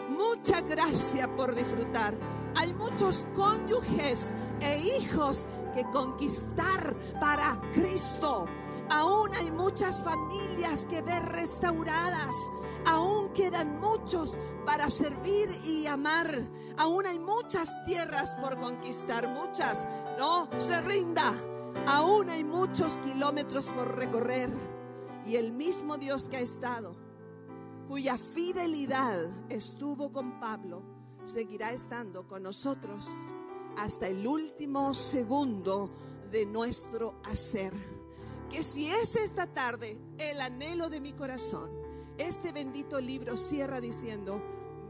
Mucha 0.08 0.60
gracia 0.60 1.26
por 1.34 1.56
disfrutar. 1.56 2.16
Hay 2.54 2.72
muchos 2.74 3.26
cónyuges 3.34 4.32
e 4.60 5.00
hijos 5.00 5.48
que 5.74 5.82
conquistar 5.90 6.94
para 7.20 7.60
Cristo. 7.74 8.46
Aún 8.88 9.34
hay 9.34 9.50
muchas 9.50 10.00
familias 10.00 10.86
que 10.86 11.02
ver 11.02 11.24
restauradas. 11.24 12.36
Aún 12.86 13.30
quedan 13.32 13.80
muchos 13.80 14.38
para 14.64 14.90
servir 14.90 15.50
y 15.64 15.86
amar. 15.86 16.42
Aún 16.76 17.06
hay 17.06 17.18
muchas 17.18 17.82
tierras 17.84 18.34
por 18.36 18.58
conquistar, 18.58 19.28
muchas. 19.28 19.86
No 20.18 20.48
se 20.58 20.80
rinda. 20.80 21.34
Aún 21.86 22.30
hay 22.30 22.44
muchos 22.44 22.98
kilómetros 22.98 23.66
por 23.66 23.96
recorrer. 23.96 24.50
Y 25.26 25.36
el 25.36 25.52
mismo 25.52 25.98
Dios 25.98 26.28
que 26.28 26.38
ha 26.38 26.40
estado, 26.40 26.96
cuya 27.86 28.16
fidelidad 28.16 29.26
estuvo 29.50 30.10
con 30.10 30.40
Pablo, 30.40 30.82
seguirá 31.24 31.70
estando 31.72 32.26
con 32.26 32.42
nosotros 32.42 33.10
hasta 33.76 34.08
el 34.08 34.26
último 34.26 34.94
segundo 34.94 35.90
de 36.30 36.46
nuestro 36.46 37.20
hacer. 37.24 37.72
Que 38.50 38.62
si 38.62 38.88
es 38.88 39.16
esta 39.16 39.46
tarde 39.46 39.98
el 40.18 40.40
anhelo 40.40 40.88
de 40.88 41.00
mi 41.00 41.12
corazón, 41.12 41.70
este 42.18 42.52
bendito 42.52 43.00
libro 43.00 43.36
cierra 43.36 43.80
diciendo, 43.80 44.42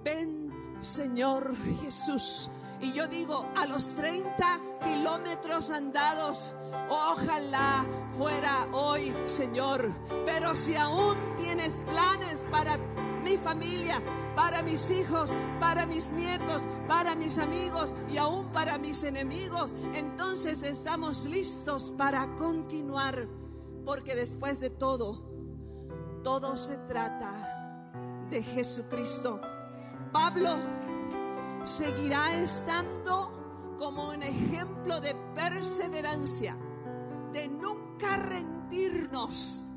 ven 0.02 0.48
Señor 0.80 1.54
Jesús. 1.82 2.50
Y 2.80 2.92
yo 2.92 3.08
digo, 3.08 3.44
a 3.56 3.66
los 3.66 3.92
30 3.94 4.60
kilómetros 4.84 5.70
andados, 5.70 6.54
ojalá 6.88 7.84
fuera 8.16 8.68
hoy, 8.72 9.12
Señor. 9.26 9.92
Pero 10.24 10.54
si 10.54 10.76
aún 10.76 11.16
tienes 11.36 11.82
planes 11.82 12.46
para 12.50 12.78
mi 13.24 13.36
familia, 13.36 14.00
para 14.36 14.62
mis 14.62 14.90
hijos, 14.90 15.34
para 15.58 15.86
mis 15.86 16.12
nietos, 16.12 16.68
para 16.86 17.16
mis 17.16 17.38
amigos 17.38 17.94
y 18.08 18.16
aún 18.16 18.46
para 18.52 18.78
mis 18.78 19.02
enemigos, 19.02 19.74
entonces 19.94 20.62
estamos 20.62 21.26
listos 21.26 21.92
para 21.98 22.36
continuar. 22.36 23.26
Porque 23.84 24.14
después 24.14 24.60
de 24.60 24.70
todo, 24.70 25.27
todo 26.22 26.56
se 26.56 26.76
trata 26.78 28.26
de 28.30 28.42
Jesucristo. 28.42 29.40
Pablo 30.12 30.56
seguirá 31.64 32.34
estando 32.40 33.76
como 33.78 34.10
un 34.10 34.22
ejemplo 34.22 35.00
de 35.00 35.14
perseverancia, 35.34 36.56
de 37.32 37.48
nunca 37.48 38.16
rendirnos, 38.16 39.68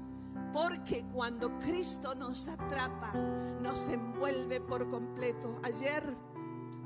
porque 0.52 1.06
cuando 1.14 1.60
Cristo 1.60 2.16
nos 2.16 2.48
atrapa, 2.48 3.14
nos 3.62 3.88
envuelve 3.90 4.60
por 4.62 4.90
completo. 4.90 5.60
Ayer, 5.64 6.16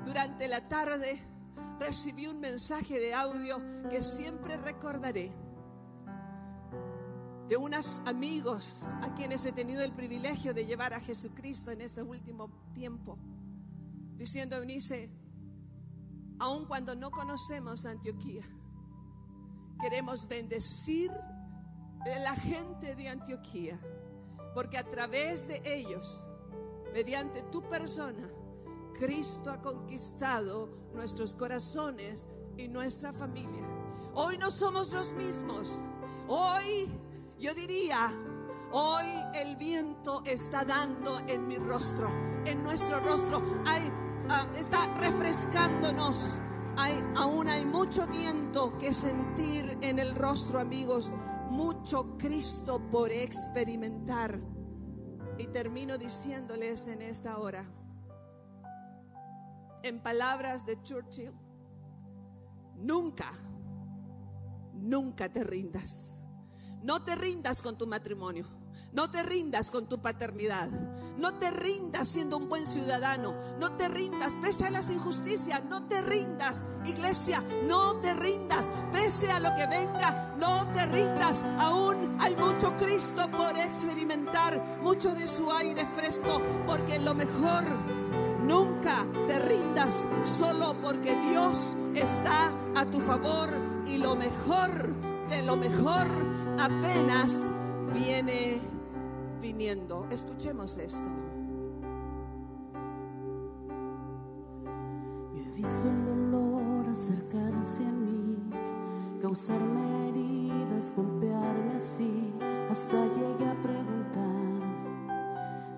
durante 0.04 0.48
la 0.48 0.68
tarde, 0.68 1.18
recibí 1.78 2.26
un 2.26 2.40
mensaje 2.40 2.98
de 3.00 3.14
audio 3.14 3.60
que 3.88 4.02
siempre 4.02 4.56
recordaré 4.56 5.45
de 7.48 7.56
unos 7.56 8.02
amigos 8.06 8.94
a 9.02 9.14
quienes 9.14 9.44
he 9.44 9.52
tenido 9.52 9.82
el 9.82 9.92
privilegio 9.92 10.52
de 10.52 10.66
llevar 10.66 10.92
a 10.94 11.00
Jesucristo 11.00 11.70
en 11.70 11.80
este 11.80 12.02
último 12.02 12.50
tiempo, 12.72 13.18
diciendo, 14.16 14.56
Eunice, 14.56 15.10
aun 16.38 16.66
cuando 16.66 16.94
no 16.96 17.10
conocemos 17.10 17.86
Antioquía, 17.86 18.44
queremos 19.80 20.26
bendecir 20.26 21.12
a 21.12 22.18
la 22.18 22.34
gente 22.34 22.96
de 22.96 23.08
Antioquía, 23.08 23.78
porque 24.54 24.78
a 24.78 24.88
través 24.88 25.46
de 25.46 25.60
ellos, 25.64 26.28
mediante 26.92 27.42
tu 27.44 27.62
persona, 27.62 28.28
Cristo 28.94 29.50
ha 29.50 29.60
conquistado 29.60 30.68
nuestros 30.94 31.36
corazones 31.36 32.26
y 32.56 32.66
nuestra 32.68 33.12
familia. 33.12 33.62
Hoy 34.14 34.38
no 34.38 34.50
somos 34.50 34.92
los 34.92 35.12
mismos. 35.12 35.84
Hoy 36.26 36.88
yo 37.38 37.54
diría, 37.54 38.10
hoy 38.72 39.04
el 39.34 39.56
viento 39.56 40.22
está 40.24 40.64
dando 40.64 41.18
en 41.26 41.46
mi 41.46 41.58
rostro, 41.58 42.08
en 42.44 42.62
nuestro 42.62 43.00
rostro. 43.00 43.42
Hay, 43.66 43.90
ah, 44.30 44.46
está 44.56 44.92
refrescándonos. 44.94 46.38
Hay, 46.78 47.02
aún 47.16 47.48
hay 47.48 47.64
mucho 47.64 48.06
viento 48.06 48.76
que 48.78 48.92
sentir 48.92 49.78
en 49.80 49.98
el 49.98 50.14
rostro, 50.14 50.60
amigos. 50.60 51.12
Mucho 51.50 52.16
Cristo 52.18 52.80
por 52.90 53.10
experimentar. 53.10 54.40
Y 55.38 55.48
termino 55.48 55.98
diciéndoles 55.98 56.88
en 56.88 57.02
esta 57.02 57.38
hora, 57.38 57.70
en 59.82 60.02
palabras 60.02 60.64
de 60.64 60.82
Churchill, 60.82 61.32
nunca, 62.76 63.30
nunca 64.72 65.30
te 65.30 65.44
rindas. 65.44 66.15
No 66.82 67.02
te 67.02 67.16
rindas 67.16 67.62
con 67.62 67.76
tu 67.76 67.86
matrimonio. 67.86 68.46
No 68.92 69.10
te 69.10 69.22
rindas 69.22 69.70
con 69.70 69.86
tu 69.86 70.00
paternidad. 70.00 70.68
No 71.18 71.34
te 71.34 71.50
rindas 71.50 72.08
siendo 72.08 72.36
un 72.36 72.48
buen 72.48 72.66
ciudadano. 72.66 73.34
No 73.58 73.76
te 73.76 73.88
rindas 73.88 74.34
pese 74.40 74.66
a 74.66 74.70
las 74.70 74.90
injusticias. 74.90 75.64
No 75.64 75.86
te 75.86 76.00
rindas, 76.02 76.64
iglesia. 76.84 77.42
No 77.66 77.96
te 77.96 78.14
rindas 78.14 78.70
pese 78.92 79.30
a 79.30 79.40
lo 79.40 79.54
que 79.56 79.66
venga. 79.66 80.34
No 80.38 80.66
te 80.72 80.86
rindas. 80.86 81.42
Aún 81.58 82.16
hay 82.20 82.36
mucho 82.36 82.76
Cristo 82.76 83.30
por 83.30 83.58
experimentar. 83.58 84.80
Mucho 84.82 85.14
de 85.14 85.26
su 85.26 85.50
aire 85.52 85.86
fresco. 85.94 86.40
Porque 86.66 86.98
lo 86.98 87.14
mejor 87.14 87.64
Nunca 88.46 89.04
te 89.26 89.40
rindas 89.40 90.06
solo 90.22 90.76
porque 90.80 91.16
Dios 91.16 91.76
está 91.96 92.52
a 92.76 92.86
tu 92.86 93.00
favor 93.00 93.50
y 93.88 93.98
lo 93.98 94.14
mejor 94.14 94.94
de 95.28 95.42
lo 95.42 95.56
mejor 95.56 96.06
apenas 96.58 97.52
viene 97.92 98.60
viniendo. 99.40 100.06
Escuchemos 100.10 100.78
esto. 100.78 101.08
Yo 105.34 105.42
he 105.42 105.50
visto 105.52 105.88
el 105.88 106.04
dolor 106.04 106.88
acercarse 106.88 107.84
a 107.84 107.92
mí, 107.92 108.38
causarme 109.20 110.08
heridas, 110.08 110.92
golpearme 110.96 111.76
así, 111.76 112.32
hasta 112.70 113.04
llegué 113.06 113.48
a 113.48 113.62
preguntar, 113.62 114.46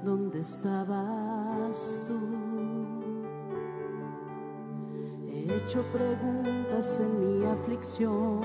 ¿dónde 0.05 0.41
estabas 0.41 0.98
hecho 5.69 5.83
preguntas 5.93 6.99
en 6.99 7.41
mi 7.41 7.45
aflicción 7.45 8.41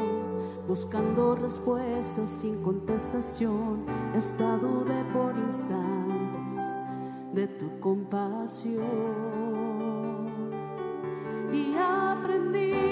buscando 0.68 1.36
respuestas 1.36 2.28
sin 2.28 2.62
contestación, 2.62 3.86
esta 4.14 4.58
dudé 4.58 5.06
por 5.14 5.34
instantes 5.38 6.60
de 7.32 7.48
tu 7.48 7.80
compasión 7.80 8.84
y 11.54 11.74
aprendí 11.78 12.83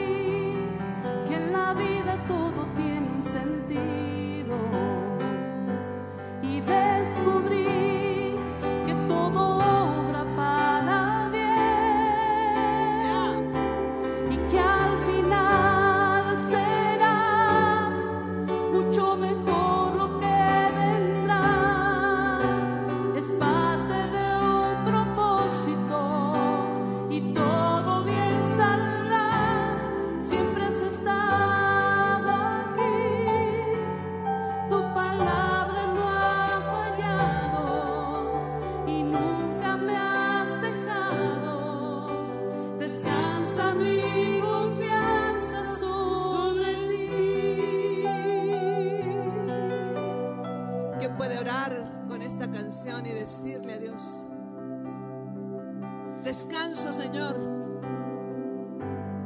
Descanso, 56.24 56.92
Señor. 56.92 57.38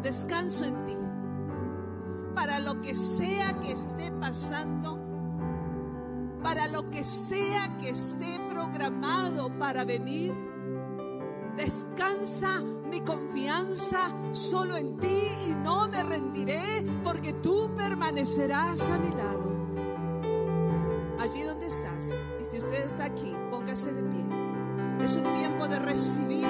Descanso 0.01 0.65
en 0.65 0.85
ti. 0.85 0.97
Para 2.35 2.59
lo 2.59 2.81
que 2.81 2.93
sea 2.93 3.59
que 3.59 3.71
esté 3.71 4.11
pasando, 4.11 4.99
para 6.43 6.67
lo 6.67 6.89
que 6.91 7.03
sea 7.03 7.77
que 7.79 7.89
esté 7.89 8.39
programado 8.51 9.49
para 9.57 9.83
venir, 9.85 10.33
descansa 11.57 12.61
mi 12.61 13.01
confianza 13.01 14.11
solo 14.31 14.77
en 14.77 14.97
ti 14.97 15.27
y 15.47 15.51
no 15.63 15.87
me 15.87 16.03
rendiré 16.03 16.85
porque 17.03 17.33
tú 17.33 17.71
permanecerás 17.75 18.87
a 18.89 18.99
mi 18.99 19.11
lado. 19.11 19.55
Allí 21.19 21.41
donde 21.41 21.67
estás, 21.67 22.13
y 22.39 22.45
si 22.45 22.59
usted 22.59 22.85
está 22.85 23.05
aquí, 23.05 23.35
de 23.83 24.03
pie. 24.03 24.25
Es 25.03 25.17
un 25.17 25.23
tiempo 25.33 25.67
de 25.67 25.79
recibir 25.79 26.47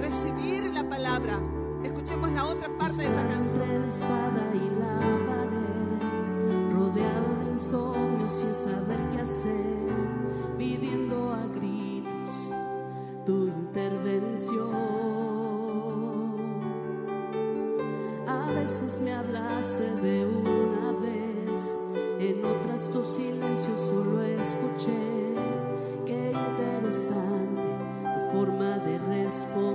recibir 0.00 0.64
la 0.74 0.82
palabra. 0.88 1.38
Escuchemos 1.84 2.32
la 2.32 2.44
otra 2.46 2.68
parte 2.76 3.02
de 3.02 3.08
esta 3.08 3.26
canción. 3.28 3.62
La 3.68 3.86
espada 3.86 4.52
y 4.52 4.80
la 4.80 4.98
pared, 5.28 6.72
rodeado 6.74 7.36
de 7.44 7.52
insomnio 7.52 8.28
sin 8.28 8.52
saber 8.54 8.98
qué 9.12 9.20
hacer, 9.20 10.56
pidiendo 10.58 11.32
a 11.32 11.46
gritos 11.46 12.50
tu 13.24 13.46
intervención. 13.46 14.72
A 18.26 18.46
veces 18.52 19.00
me 19.00 19.12
hablaste 19.14 19.88
de 20.02 20.26
una 20.26 20.92
vez, 20.98 21.76
en 22.18 22.44
otras 22.44 22.88
tu 22.90 23.04
silencio 23.04 23.76
solo 23.88 24.22
escuché. 24.22 25.21
De 29.32 29.38
responder. 29.38 29.71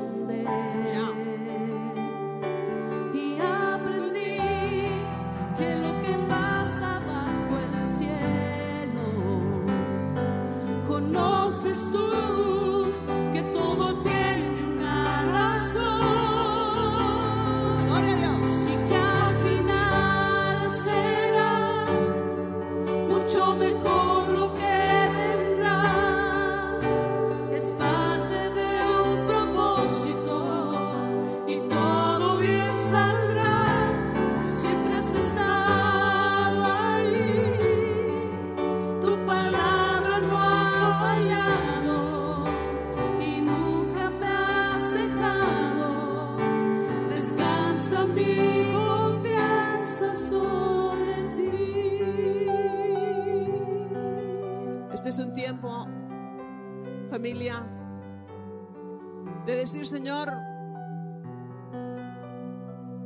De 59.48 59.56
decir, 59.56 59.88
Señor, 59.88 60.30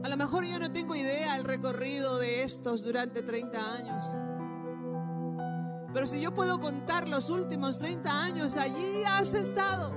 a 0.03 0.09
lo 0.09 0.17
mejor 0.17 0.43
yo 0.43 0.57
no 0.57 0.71
tengo 0.71 0.95
idea 0.95 1.37
el 1.37 1.43
recorrido 1.43 2.17
de 2.17 2.41
estos 2.41 2.83
durante 2.83 3.21
30 3.21 3.73
años. 3.75 4.17
Pero 5.93 6.07
si 6.07 6.19
yo 6.19 6.33
puedo 6.33 6.59
contar 6.59 7.07
los 7.07 7.29
últimos 7.29 7.77
30 7.77 8.23
años, 8.23 8.57
allí 8.57 9.03
has 9.07 9.35
estado. 9.35 9.95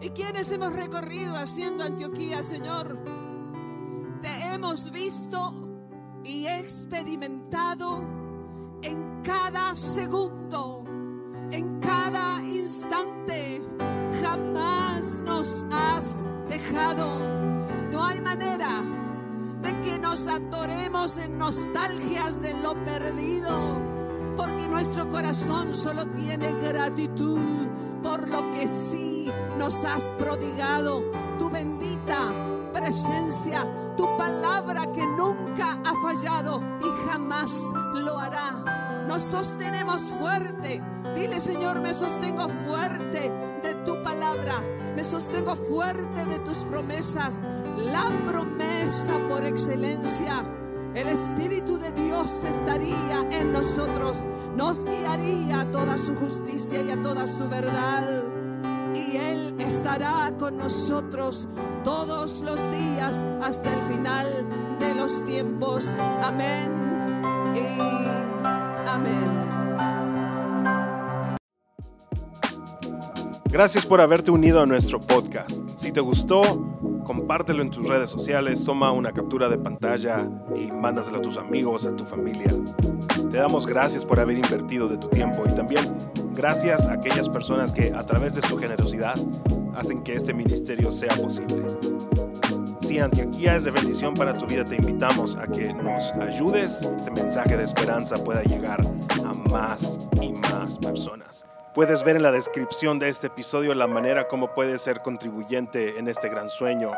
¿Y 0.00 0.08
quiénes 0.10 0.50
hemos 0.52 0.72
recorrido 0.72 1.36
haciendo 1.36 1.84
Antioquía, 1.84 2.42
Señor? 2.42 2.98
Te 4.22 4.54
hemos 4.54 4.90
visto 4.90 5.52
y 6.24 6.46
experimentado 6.46 8.02
en 8.80 9.20
cada 9.22 9.76
segundo, 9.76 10.83
en 11.54 11.80
cada 11.80 12.42
instante. 12.42 13.62
Jamás 14.20 15.20
nos 15.20 15.64
has 15.70 16.24
dejado. 16.48 17.18
No 17.90 18.04
hay 18.04 18.20
manera 18.20 18.82
de 19.62 19.80
que 19.80 19.98
nos 19.98 20.26
adoremos 20.26 21.16
en 21.16 21.38
nostalgias 21.38 22.42
de 22.42 22.54
lo 22.54 22.74
perdido, 22.84 23.78
porque 24.36 24.68
nuestro 24.68 25.08
corazón 25.08 25.74
solo 25.74 26.06
tiene 26.06 26.52
gratitud 26.54 27.68
por 28.02 28.28
lo 28.28 28.50
que 28.52 28.68
sí 28.68 29.30
nos 29.58 29.74
has 29.84 30.02
prodigado, 30.18 31.02
tu 31.38 31.48
bendita 31.48 32.32
presencia, 32.72 33.64
tu 33.96 34.04
palabra 34.18 34.90
que 34.92 35.06
nunca 35.06 35.78
ha 35.84 35.94
fallado 36.02 36.60
y 36.82 37.08
jamás 37.08 37.54
lo 37.94 38.18
hará. 38.18 38.83
Nos 39.08 39.22
sostenemos 39.22 40.02
fuerte. 40.02 40.82
Dile, 41.14 41.40
Señor, 41.40 41.80
me 41.80 41.92
sostengo 41.94 42.48
fuerte 42.48 43.30
de 43.62 43.74
tu 43.84 44.02
palabra. 44.02 44.54
Me 44.96 45.04
sostengo 45.04 45.56
fuerte 45.56 46.24
de 46.26 46.38
tus 46.40 46.64
promesas. 46.64 47.40
La 47.76 48.10
promesa 48.26 49.12
por 49.28 49.44
excelencia. 49.44 50.44
El 50.94 51.08
Espíritu 51.08 51.78
de 51.78 51.92
Dios 51.92 52.44
estaría 52.44 53.26
en 53.30 53.52
nosotros. 53.52 54.24
Nos 54.56 54.84
guiaría 54.84 55.60
a 55.60 55.70
toda 55.70 55.98
su 55.98 56.14
justicia 56.14 56.80
y 56.82 56.90
a 56.90 57.02
toda 57.02 57.26
su 57.26 57.48
verdad 57.48 58.24
y 58.94 59.16
Él 59.16 59.56
estará 59.58 60.32
con 60.38 60.56
nosotros 60.56 61.48
todos 61.82 62.42
los 62.42 62.60
días 62.70 63.24
hasta 63.42 63.74
el 63.74 63.82
final 63.82 64.78
de 64.78 64.94
los 64.94 65.24
tiempos. 65.24 65.90
Amén 66.22 66.84
Gracias 73.54 73.86
por 73.86 74.00
haberte 74.00 74.32
unido 74.32 74.60
a 74.60 74.66
nuestro 74.66 75.00
podcast. 75.00 75.60
Si 75.76 75.92
te 75.92 76.00
gustó, 76.00 76.42
compártelo 77.04 77.62
en 77.62 77.70
tus 77.70 77.86
redes 77.86 78.10
sociales, 78.10 78.64
toma 78.64 78.90
una 78.90 79.12
captura 79.12 79.48
de 79.48 79.58
pantalla 79.58 80.28
y 80.56 80.72
mándaselo 80.72 81.18
a 81.18 81.22
tus 81.22 81.36
amigos, 81.36 81.86
a 81.86 81.94
tu 81.94 82.04
familia. 82.04 82.52
Te 83.30 83.36
damos 83.36 83.64
gracias 83.64 84.04
por 84.04 84.18
haber 84.18 84.38
invertido 84.38 84.88
de 84.88 84.98
tu 84.98 85.06
tiempo 85.08 85.44
y 85.48 85.54
también 85.54 85.84
gracias 86.34 86.88
a 86.88 86.94
aquellas 86.94 87.28
personas 87.28 87.70
que 87.70 87.92
a 87.94 88.04
través 88.04 88.34
de 88.34 88.42
su 88.42 88.58
generosidad 88.58 89.14
hacen 89.76 90.02
que 90.02 90.14
este 90.14 90.34
ministerio 90.34 90.90
sea 90.90 91.14
posible. 91.14 91.93
Si 92.94 93.00
Antioquía 93.00 93.56
es 93.56 93.64
de 93.64 93.72
bendición 93.72 94.14
para 94.14 94.38
tu 94.38 94.46
vida, 94.46 94.64
te 94.64 94.76
invitamos 94.76 95.34
a 95.34 95.48
que 95.48 95.74
nos 95.74 96.12
ayudes, 96.12 96.88
este 96.96 97.10
mensaje 97.10 97.56
de 97.56 97.64
esperanza 97.64 98.14
pueda 98.22 98.44
llegar 98.44 98.78
a 99.26 99.34
más 99.50 99.98
y 100.22 100.32
más 100.32 100.78
personas. 100.78 101.44
Puedes 101.74 102.04
ver 102.04 102.14
en 102.14 102.22
la 102.22 102.30
descripción 102.30 103.00
de 103.00 103.08
este 103.08 103.26
episodio 103.26 103.74
la 103.74 103.88
manera 103.88 104.28
como 104.28 104.54
puedes 104.54 104.80
ser 104.80 105.00
contribuyente 105.00 105.98
en 105.98 106.06
este 106.06 106.28
gran 106.28 106.48
sueño. 106.48 106.92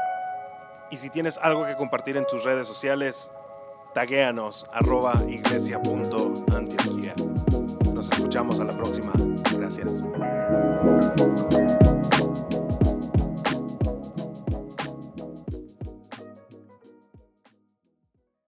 Y 0.90 0.96
si 0.96 1.08
tienes 1.08 1.38
algo 1.40 1.64
que 1.64 1.76
compartir 1.76 2.18
en 2.18 2.26
tus 2.26 2.44
redes 2.44 2.66
sociales, 2.66 3.32
taguéanos 3.94 4.66
arroba 4.74 5.14
iglesia.antioquía. 5.26 7.14
Nos 7.94 8.12
escuchamos 8.12 8.60
a 8.60 8.64
la 8.64 8.76
próxima. 8.76 9.14
Gracias. 9.56 10.04